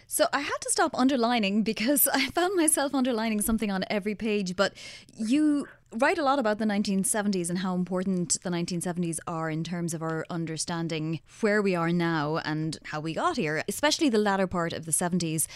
So 0.07 0.25
I 0.33 0.39
had 0.39 0.57
to 0.61 0.71
stop 0.71 0.95
underlining 0.95 1.61
because 1.61 2.07
I 2.11 2.25
found 2.31 2.55
myself 2.55 2.95
underlining 2.95 3.41
something 3.41 3.69
on 3.69 3.83
every 3.87 4.15
page. 4.15 4.55
But 4.55 4.73
you 5.15 5.67
write 5.97 6.17
a 6.17 6.23
lot 6.23 6.39
about 6.39 6.57
the 6.57 6.65
1970s 6.65 7.49
and 7.49 7.59
how 7.59 7.73
important 7.73 8.37
the 8.43 8.49
1970s 8.49 9.19
are 9.27 9.49
in 9.49 9.63
terms 9.63 9.93
of 9.93 10.01
our 10.01 10.25
understanding 10.29 11.21
where 11.41 11.61
we 11.61 11.75
are 11.75 11.91
now 11.91 12.37
and 12.37 12.77
how 12.85 12.99
we 12.99 13.13
got 13.13 13.37
here, 13.37 13.63
especially 13.67 14.09
the 14.09 14.17
latter 14.17 14.47
part 14.47 14.73
of 14.73 14.85
the 14.85 14.91
70s. 14.91 15.47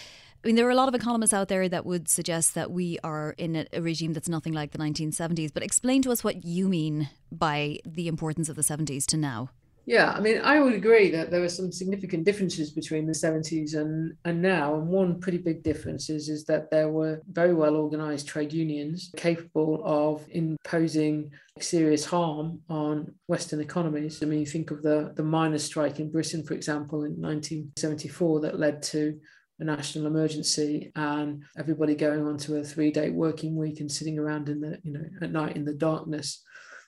I 0.44 0.48
mean, 0.48 0.56
there 0.56 0.66
are 0.68 0.72
a 0.72 0.76
lot 0.76 0.88
of 0.88 0.96
economists 0.96 1.34
out 1.34 1.50
there 1.50 1.68
that 1.68 1.86
would 1.86 2.08
suggest 2.08 2.56
that 2.56 2.72
we 2.72 2.98
are 3.04 3.36
in 3.38 3.68
a, 3.74 3.82
regime 3.82 4.14
that's 4.14 4.30
nothing 4.30 4.54
like 4.54 4.72
the 4.72 4.78
1970s. 4.78 5.52
But 5.54 5.64
explain 5.64 6.02
to 6.04 6.12
us 6.12 6.24
what 6.24 6.46
you 6.46 6.70
mean 6.70 7.10
by 7.32 7.80
the 7.86 8.08
importance 8.08 8.48
of 8.48 8.56
the 8.56 8.62
70s 8.62 9.06
to 9.08 9.18
now. 9.18 9.50
Yeah, 9.90 10.12
I 10.12 10.20
mean, 10.20 10.40
I 10.44 10.60
would 10.60 10.74
agree 10.74 11.10
that 11.10 11.32
there 11.32 11.44
are 11.44 11.50
some 11.50 11.72
significant 11.72 12.24
differences 12.24 12.70
between 12.70 13.08
the 13.08 13.12
70s 13.12 13.74
and, 13.74 14.14
and 14.24 14.40
now. 14.40 14.76
And 14.76 14.88
one 14.88 15.20
pretty 15.20 15.40
big 15.40 15.64
difference 15.64 16.12
is, 16.12 16.30
is 16.30 16.46
that 16.46 16.70
there 16.70 16.90
were 16.90 17.24
very 17.32 17.56
well 17.56 17.76
organized 17.76 18.28
trade 18.28 18.54
unions 18.54 19.12
capable 19.18 19.82
of 19.84 20.28
imposing 20.30 21.32
serious 21.60 22.06
harm 22.06 22.62
on 22.70 23.16
Western 23.26 23.62
economies. 23.62 24.22
I 24.22 24.28
mean, 24.28 24.46
think 24.46 24.70
of 24.70 24.84
the, 24.84 25.12
the 25.16 25.24
miners' 25.24 25.64
strike 25.64 26.00
in 26.00 26.12
Britain, 26.12 26.44
for 26.44 26.54
example, 26.54 27.06
in 27.06 27.20
1974 27.20 28.42
that 28.42 28.60
led 28.60 28.84
to 28.84 29.20
a 29.60 29.64
national 29.64 30.06
emergency 30.06 30.92
and 30.96 31.42
everybody 31.58 31.96
going 31.96 32.28
on 32.28 32.38
to 32.38 32.58
a 32.58 32.64
three 32.64 32.92
day 32.92 33.10
working 33.10 33.56
week 33.56 33.80
and 33.80 33.92
sitting 33.92 34.20
around 34.20 34.50
in 34.50 34.62
the, 34.62 34.80
you 34.84 34.94
know, 34.94 35.06
at 35.24 35.32
night 35.32 35.56
in 35.56 35.66
the 35.66 35.74
darkness. 35.74 36.44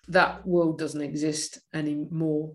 That 0.08 0.46
world 0.46 0.78
doesn't 0.78 1.02
exist 1.02 1.62
anymore. 1.74 2.54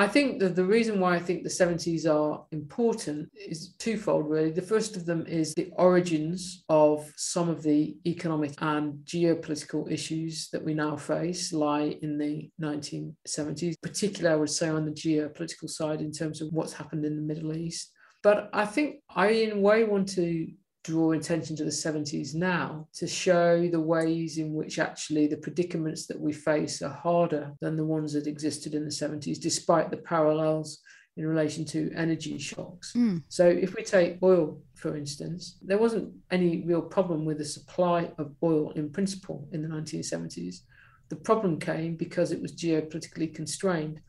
I 0.00 0.06
think 0.06 0.38
that 0.38 0.54
the 0.54 0.64
reason 0.64 1.00
why 1.00 1.16
I 1.16 1.18
think 1.18 1.42
the 1.42 1.48
70s 1.48 2.08
are 2.08 2.44
important 2.52 3.28
is 3.34 3.72
twofold, 3.78 4.30
really. 4.30 4.52
The 4.52 4.62
first 4.62 4.96
of 4.96 5.04
them 5.04 5.26
is 5.26 5.54
the 5.54 5.72
origins 5.76 6.62
of 6.68 7.12
some 7.16 7.48
of 7.48 7.64
the 7.64 7.96
economic 8.06 8.54
and 8.60 9.04
geopolitical 9.04 9.90
issues 9.90 10.50
that 10.50 10.64
we 10.64 10.72
now 10.72 10.96
face 10.96 11.52
lie 11.52 11.98
in 12.00 12.16
the 12.16 12.48
1970s, 12.62 13.74
particularly, 13.82 14.32
I 14.32 14.38
would 14.38 14.50
say, 14.50 14.68
on 14.68 14.84
the 14.84 14.92
geopolitical 14.92 15.68
side 15.68 16.00
in 16.00 16.12
terms 16.12 16.40
of 16.40 16.52
what's 16.52 16.72
happened 16.72 17.04
in 17.04 17.16
the 17.16 17.34
Middle 17.34 17.56
East. 17.56 17.90
But 18.22 18.50
I 18.52 18.66
think 18.66 18.98
I, 19.10 19.30
in 19.30 19.50
a 19.50 19.60
way, 19.60 19.82
want 19.82 20.10
to 20.10 20.46
draw 20.84 21.12
attention 21.12 21.56
to 21.56 21.64
the 21.64 21.70
70s 21.70 22.34
now 22.34 22.86
to 22.94 23.06
show 23.06 23.68
the 23.68 23.80
ways 23.80 24.38
in 24.38 24.54
which 24.54 24.78
actually 24.78 25.26
the 25.26 25.36
predicaments 25.36 26.06
that 26.06 26.18
we 26.18 26.32
face 26.32 26.82
are 26.82 26.92
harder 26.92 27.52
than 27.60 27.76
the 27.76 27.84
ones 27.84 28.12
that 28.12 28.26
existed 28.26 28.74
in 28.74 28.84
the 28.84 28.90
70s, 28.90 29.40
despite 29.40 29.90
the 29.90 29.96
parallels 29.96 30.80
in 31.16 31.26
relation 31.26 31.64
to 31.64 31.92
energy 31.96 32.38
shocks. 32.38 32.92
Mm. 32.96 33.22
So, 33.28 33.46
if 33.48 33.74
we 33.74 33.82
take 33.82 34.18
oil, 34.22 34.62
for 34.76 34.96
instance, 34.96 35.58
there 35.60 35.78
wasn't 35.78 36.14
any 36.30 36.62
real 36.64 36.80
problem 36.80 37.24
with 37.24 37.38
the 37.38 37.44
supply 37.44 38.12
of 38.18 38.32
oil 38.42 38.70
in 38.70 38.90
principle 38.90 39.48
in 39.52 39.60
the 39.60 39.68
1970s. 39.68 40.60
The 41.08 41.16
problem 41.16 41.58
came 41.58 41.96
because 41.96 42.30
it 42.30 42.40
was 42.40 42.54
geopolitically 42.54 43.34
constrained. 43.34 44.00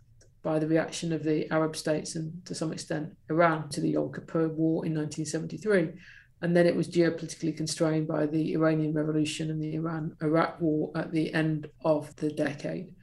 by 0.41 0.57
the 0.57 0.67
reaction 0.67 1.11
of 1.11 1.23
the 1.23 1.51
Arab 1.51 1.75
states 1.75 2.15
and 2.15 2.31
to 2.45 2.55
some 2.55 2.71
extent 2.71 3.13
Iran 3.29 3.67
to 3.69 3.81
the 3.81 3.89
Yom 3.89 4.11
Kippur 4.13 4.47
War 4.47 4.85
in 4.85 4.93
1973. 4.95 5.89
And 6.41 6.55
then 6.55 6.65
it 6.65 6.75
was 6.75 6.87
geopolitically 6.87 7.55
constrained 7.55 8.07
by 8.07 8.25
the 8.25 8.53
Iranian 8.53 8.93
Revolution 8.93 9.49
and 9.49 9.61
the 9.61 9.75
Iran 9.75 10.15
Iraq 10.21 10.61
War 10.61 10.91
at 10.95 11.11
the 11.11 11.33
end 11.33 11.67
of 11.83 12.15
the 12.15 12.31
decade. 12.31 12.93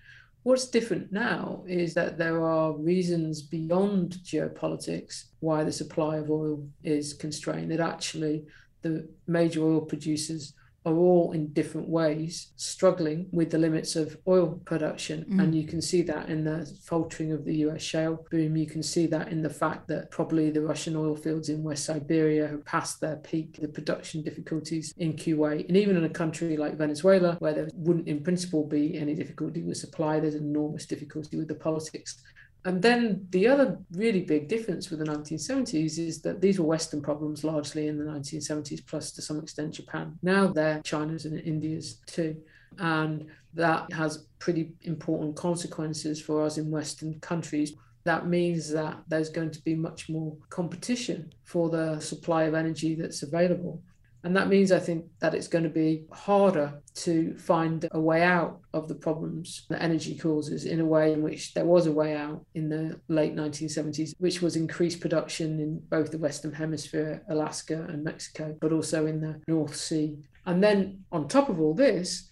What's 0.42 0.68
different 0.68 1.12
now 1.12 1.64
is 1.66 1.92
that 1.94 2.18
there 2.18 2.42
are 2.42 2.72
reasons 2.72 3.42
beyond 3.42 4.18
geopolitics 4.24 5.24
why 5.40 5.64
the 5.64 5.72
supply 5.72 6.18
of 6.18 6.30
oil 6.30 6.66
is 6.84 7.12
constrained, 7.12 7.72
that 7.72 7.80
actually 7.80 8.46
the 8.82 9.08
major 9.26 9.64
oil 9.64 9.80
producers 9.80 10.54
are 10.86 10.94
all 10.94 11.32
in 11.32 11.48
different 11.48 11.88
ways 11.88 12.52
struggling 12.54 13.26
with 13.32 13.50
the 13.50 13.58
limits 13.58 13.96
of 13.96 14.16
oil 14.28 14.60
production. 14.64 15.26
Mm. 15.28 15.42
And 15.42 15.54
you 15.54 15.66
can 15.66 15.82
see 15.82 16.00
that 16.02 16.28
in 16.28 16.44
the 16.44 16.64
faltering 16.84 17.32
of 17.32 17.44
the 17.44 17.56
US 17.66 17.82
shale 17.82 18.24
boom. 18.30 18.56
You 18.56 18.66
can 18.66 18.84
see 18.84 19.06
that 19.08 19.28
in 19.28 19.42
the 19.42 19.50
fact 19.50 19.88
that 19.88 20.12
probably 20.12 20.50
the 20.50 20.62
Russian 20.62 20.94
oil 20.94 21.16
fields 21.16 21.48
in 21.48 21.64
West 21.64 21.84
Siberia 21.84 22.46
have 22.46 22.64
passed 22.64 23.00
their 23.00 23.16
peak, 23.16 23.58
the 23.60 23.68
production 23.68 24.22
difficulties 24.22 24.94
in 24.96 25.14
Kuwait. 25.14 25.66
And 25.66 25.76
even 25.76 25.96
in 25.96 26.04
a 26.04 26.08
country 26.08 26.56
like 26.56 26.78
Venezuela, 26.78 27.34
where 27.40 27.52
there 27.52 27.68
wouldn't 27.74 28.06
in 28.06 28.22
principle 28.22 28.64
be 28.64 28.96
any 28.96 29.14
difficulty 29.14 29.62
with 29.62 29.78
supply, 29.78 30.20
there's 30.20 30.36
enormous 30.36 30.86
difficulty 30.86 31.36
with 31.36 31.48
the 31.48 31.54
politics 31.56 32.22
and 32.66 32.82
then 32.82 33.24
the 33.30 33.46
other 33.46 33.78
really 33.92 34.22
big 34.22 34.48
difference 34.48 34.90
with 34.90 34.98
the 34.98 35.04
1970s 35.04 35.98
is 36.00 36.20
that 36.22 36.40
these 36.40 36.58
were 36.58 36.66
Western 36.66 37.00
problems 37.00 37.44
largely 37.44 37.86
in 37.86 37.96
the 37.96 38.04
1970s, 38.04 38.84
plus 38.84 39.12
to 39.12 39.22
some 39.22 39.38
extent 39.38 39.74
Japan. 39.74 40.18
Now 40.20 40.48
they're 40.48 40.82
China's 40.82 41.26
and 41.26 41.38
India's 41.38 42.00
too. 42.06 42.36
And 42.80 43.26
that 43.54 43.92
has 43.92 44.26
pretty 44.40 44.72
important 44.82 45.36
consequences 45.36 46.20
for 46.20 46.42
us 46.42 46.58
in 46.58 46.68
Western 46.68 47.20
countries. 47.20 47.74
That 48.02 48.26
means 48.26 48.68
that 48.72 48.96
there's 49.06 49.30
going 49.30 49.52
to 49.52 49.62
be 49.62 49.76
much 49.76 50.08
more 50.08 50.36
competition 50.50 51.32
for 51.44 51.70
the 51.70 52.00
supply 52.00 52.44
of 52.44 52.54
energy 52.54 52.96
that's 52.96 53.22
available. 53.22 53.80
And 54.24 54.36
that 54.36 54.48
means, 54.48 54.72
I 54.72 54.80
think, 54.80 55.04
that 55.20 55.34
it's 55.34 55.46
going 55.46 55.64
to 55.64 55.70
be 55.70 56.04
harder 56.10 56.82
to 56.94 57.36
find 57.36 57.86
a 57.92 58.00
way 58.00 58.22
out 58.22 58.60
of 58.72 58.88
the 58.88 58.94
problems 58.94 59.66
that 59.68 59.82
energy 59.82 60.18
causes 60.18 60.64
in 60.64 60.80
a 60.80 60.84
way 60.84 61.12
in 61.12 61.22
which 61.22 61.54
there 61.54 61.64
was 61.64 61.86
a 61.86 61.92
way 61.92 62.16
out 62.16 62.44
in 62.54 62.68
the 62.68 63.00
late 63.08 63.36
1970s, 63.36 64.14
which 64.18 64.42
was 64.42 64.56
increased 64.56 65.00
production 65.00 65.60
in 65.60 65.78
both 65.90 66.10
the 66.10 66.18
Western 66.18 66.52
Hemisphere, 66.52 67.22
Alaska 67.28 67.86
and 67.88 68.02
Mexico, 68.02 68.56
but 68.60 68.72
also 68.72 69.06
in 69.06 69.20
the 69.20 69.40
North 69.46 69.76
Sea. 69.76 70.16
And 70.44 70.62
then 70.62 71.04
on 71.12 71.28
top 71.28 71.48
of 71.48 71.60
all 71.60 71.74
this, 71.74 72.28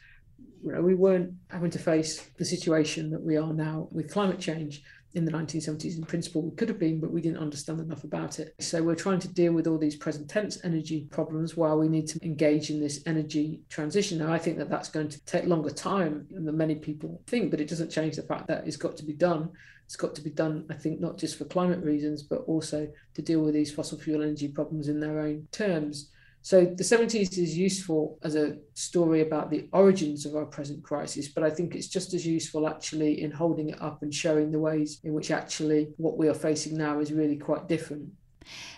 you 0.64 0.72
know, 0.72 0.80
we 0.80 0.94
weren't 0.94 1.34
having 1.48 1.70
to 1.70 1.78
face 1.78 2.30
the 2.38 2.44
situation 2.44 3.10
that 3.10 3.22
we 3.22 3.36
are 3.36 3.52
now 3.52 3.88
with 3.90 4.10
climate 4.10 4.40
change 4.40 4.82
in 5.14 5.24
the 5.24 5.32
1970s 5.32 5.96
in 5.96 6.04
principle 6.04 6.42
we 6.42 6.56
could 6.56 6.68
have 6.68 6.78
been 6.78 7.00
but 7.00 7.10
we 7.10 7.20
didn't 7.20 7.38
understand 7.38 7.80
enough 7.80 8.04
about 8.04 8.38
it. 8.38 8.54
So 8.60 8.82
we're 8.82 8.94
trying 8.94 9.20
to 9.20 9.28
deal 9.28 9.52
with 9.52 9.66
all 9.66 9.78
these 9.78 9.96
present 9.96 10.28
tense 10.28 10.58
energy 10.64 11.08
problems 11.10 11.56
while 11.56 11.78
we 11.78 11.88
need 11.88 12.06
to 12.08 12.24
engage 12.24 12.70
in 12.70 12.80
this 12.80 13.02
energy 13.06 13.60
transition. 13.68 14.18
Now 14.18 14.32
i 14.32 14.38
think 14.38 14.58
that 14.58 14.70
that's 14.70 14.88
going 14.88 15.08
to 15.08 15.24
take 15.24 15.46
longer 15.46 15.70
time 15.70 16.26
than 16.30 16.56
many 16.56 16.74
people 16.74 17.22
think 17.26 17.50
but 17.50 17.60
it 17.60 17.68
doesn't 17.68 17.90
change 17.90 18.16
the 18.16 18.22
fact 18.22 18.46
that 18.48 18.66
it's 18.66 18.76
got 18.76 18.96
to 18.96 19.04
be 19.04 19.14
done. 19.14 19.50
It's 19.86 19.96
got 19.96 20.14
to 20.14 20.22
be 20.22 20.30
done 20.30 20.64
i 20.70 20.74
think 20.74 20.98
not 20.98 21.18
just 21.18 21.36
for 21.36 21.44
climate 21.44 21.84
reasons 21.84 22.22
but 22.22 22.42
also 22.46 22.88
to 23.12 23.20
deal 23.20 23.42
with 23.42 23.52
these 23.52 23.70
fossil 23.70 23.98
fuel 23.98 24.22
energy 24.22 24.48
problems 24.48 24.88
in 24.88 24.98
their 24.98 25.20
own 25.20 25.46
terms 25.52 26.10
so 26.44 26.66
the 26.66 26.84
70s 26.84 27.38
is 27.38 27.56
useful 27.56 28.18
as 28.22 28.36
a 28.36 28.58
story 28.74 29.22
about 29.22 29.48
the 29.48 29.66
origins 29.72 30.26
of 30.26 30.36
our 30.36 30.44
present 30.44 30.84
crisis, 30.84 31.26
but 31.26 31.42
I 31.42 31.48
think 31.48 31.74
it's 31.74 31.88
just 31.88 32.12
as 32.12 32.26
useful 32.26 32.68
actually 32.68 33.22
in 33.22 33.30
holding 33.30 33.70
it 33.70 33.80
up 33.80 34.02
and 34.02 34.14
showing 34.14 34.50
the 34.50 34.58
ways 34.58 35.00
in 35.04 35.14
which 35.14 35.30
actually 35.30 35.94
what 35.96 36.18
we 36.18 36.28
are 36.28 36.34
facing 36.34 36.76
now 36.76 37.00
is 37.00 37.14
really 37.14 37.38
quite 37.38 37.66
different. 37.66 38.10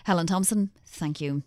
Helen 0.05 0.27
Thompson, 0.27 0.69
thank 0.85 1.19
you. 1.19 1.43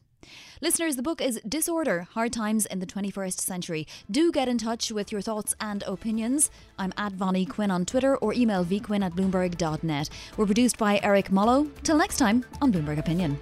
Listeners, 0.61 0.97
the 0.97 1.03
book 1.03 1.23
is 1.23 1.41
Disorder 1.49 2.07
Hard 2.13 2.35
Times 2.35 2.67
in 2.67 2.81
the 2.81 2.87
21st 2.87 3.41
Century. 3.41 3.87
Do 4.11 4.31
get 4.31 4.47
in 4.47 4.59
touch 4.59 4.93
with 4.93 5.11
your 5.11 5.23
thoughts 5.23 5.55
and 5.59 5.83
opinions. 5.85 6.51
I'm 6.79 6.93
at 6.99 7.13
Vonnie 7.13 7.47
Quinn 7.47 7.71
on 7.71 7.87
Twitter 7.87 8.19
or 8.19 8.35
email 8.35 8.63
vquinn 8.63 9.03
at 9.03 9.15
bloomberg.net. 9.15 10.11
We're 10.37 10.45
produced 10.45 10.77
by 10.77 11.01
Eric 11.03 11.33
Mollo. 11.33 11.67
Till 11.83 11.97
next 11.97 12.19
time 12.19 12.45
on 12.61 12.71
Bloomberg 12.71 12.99
Opinion. 12.99 13.39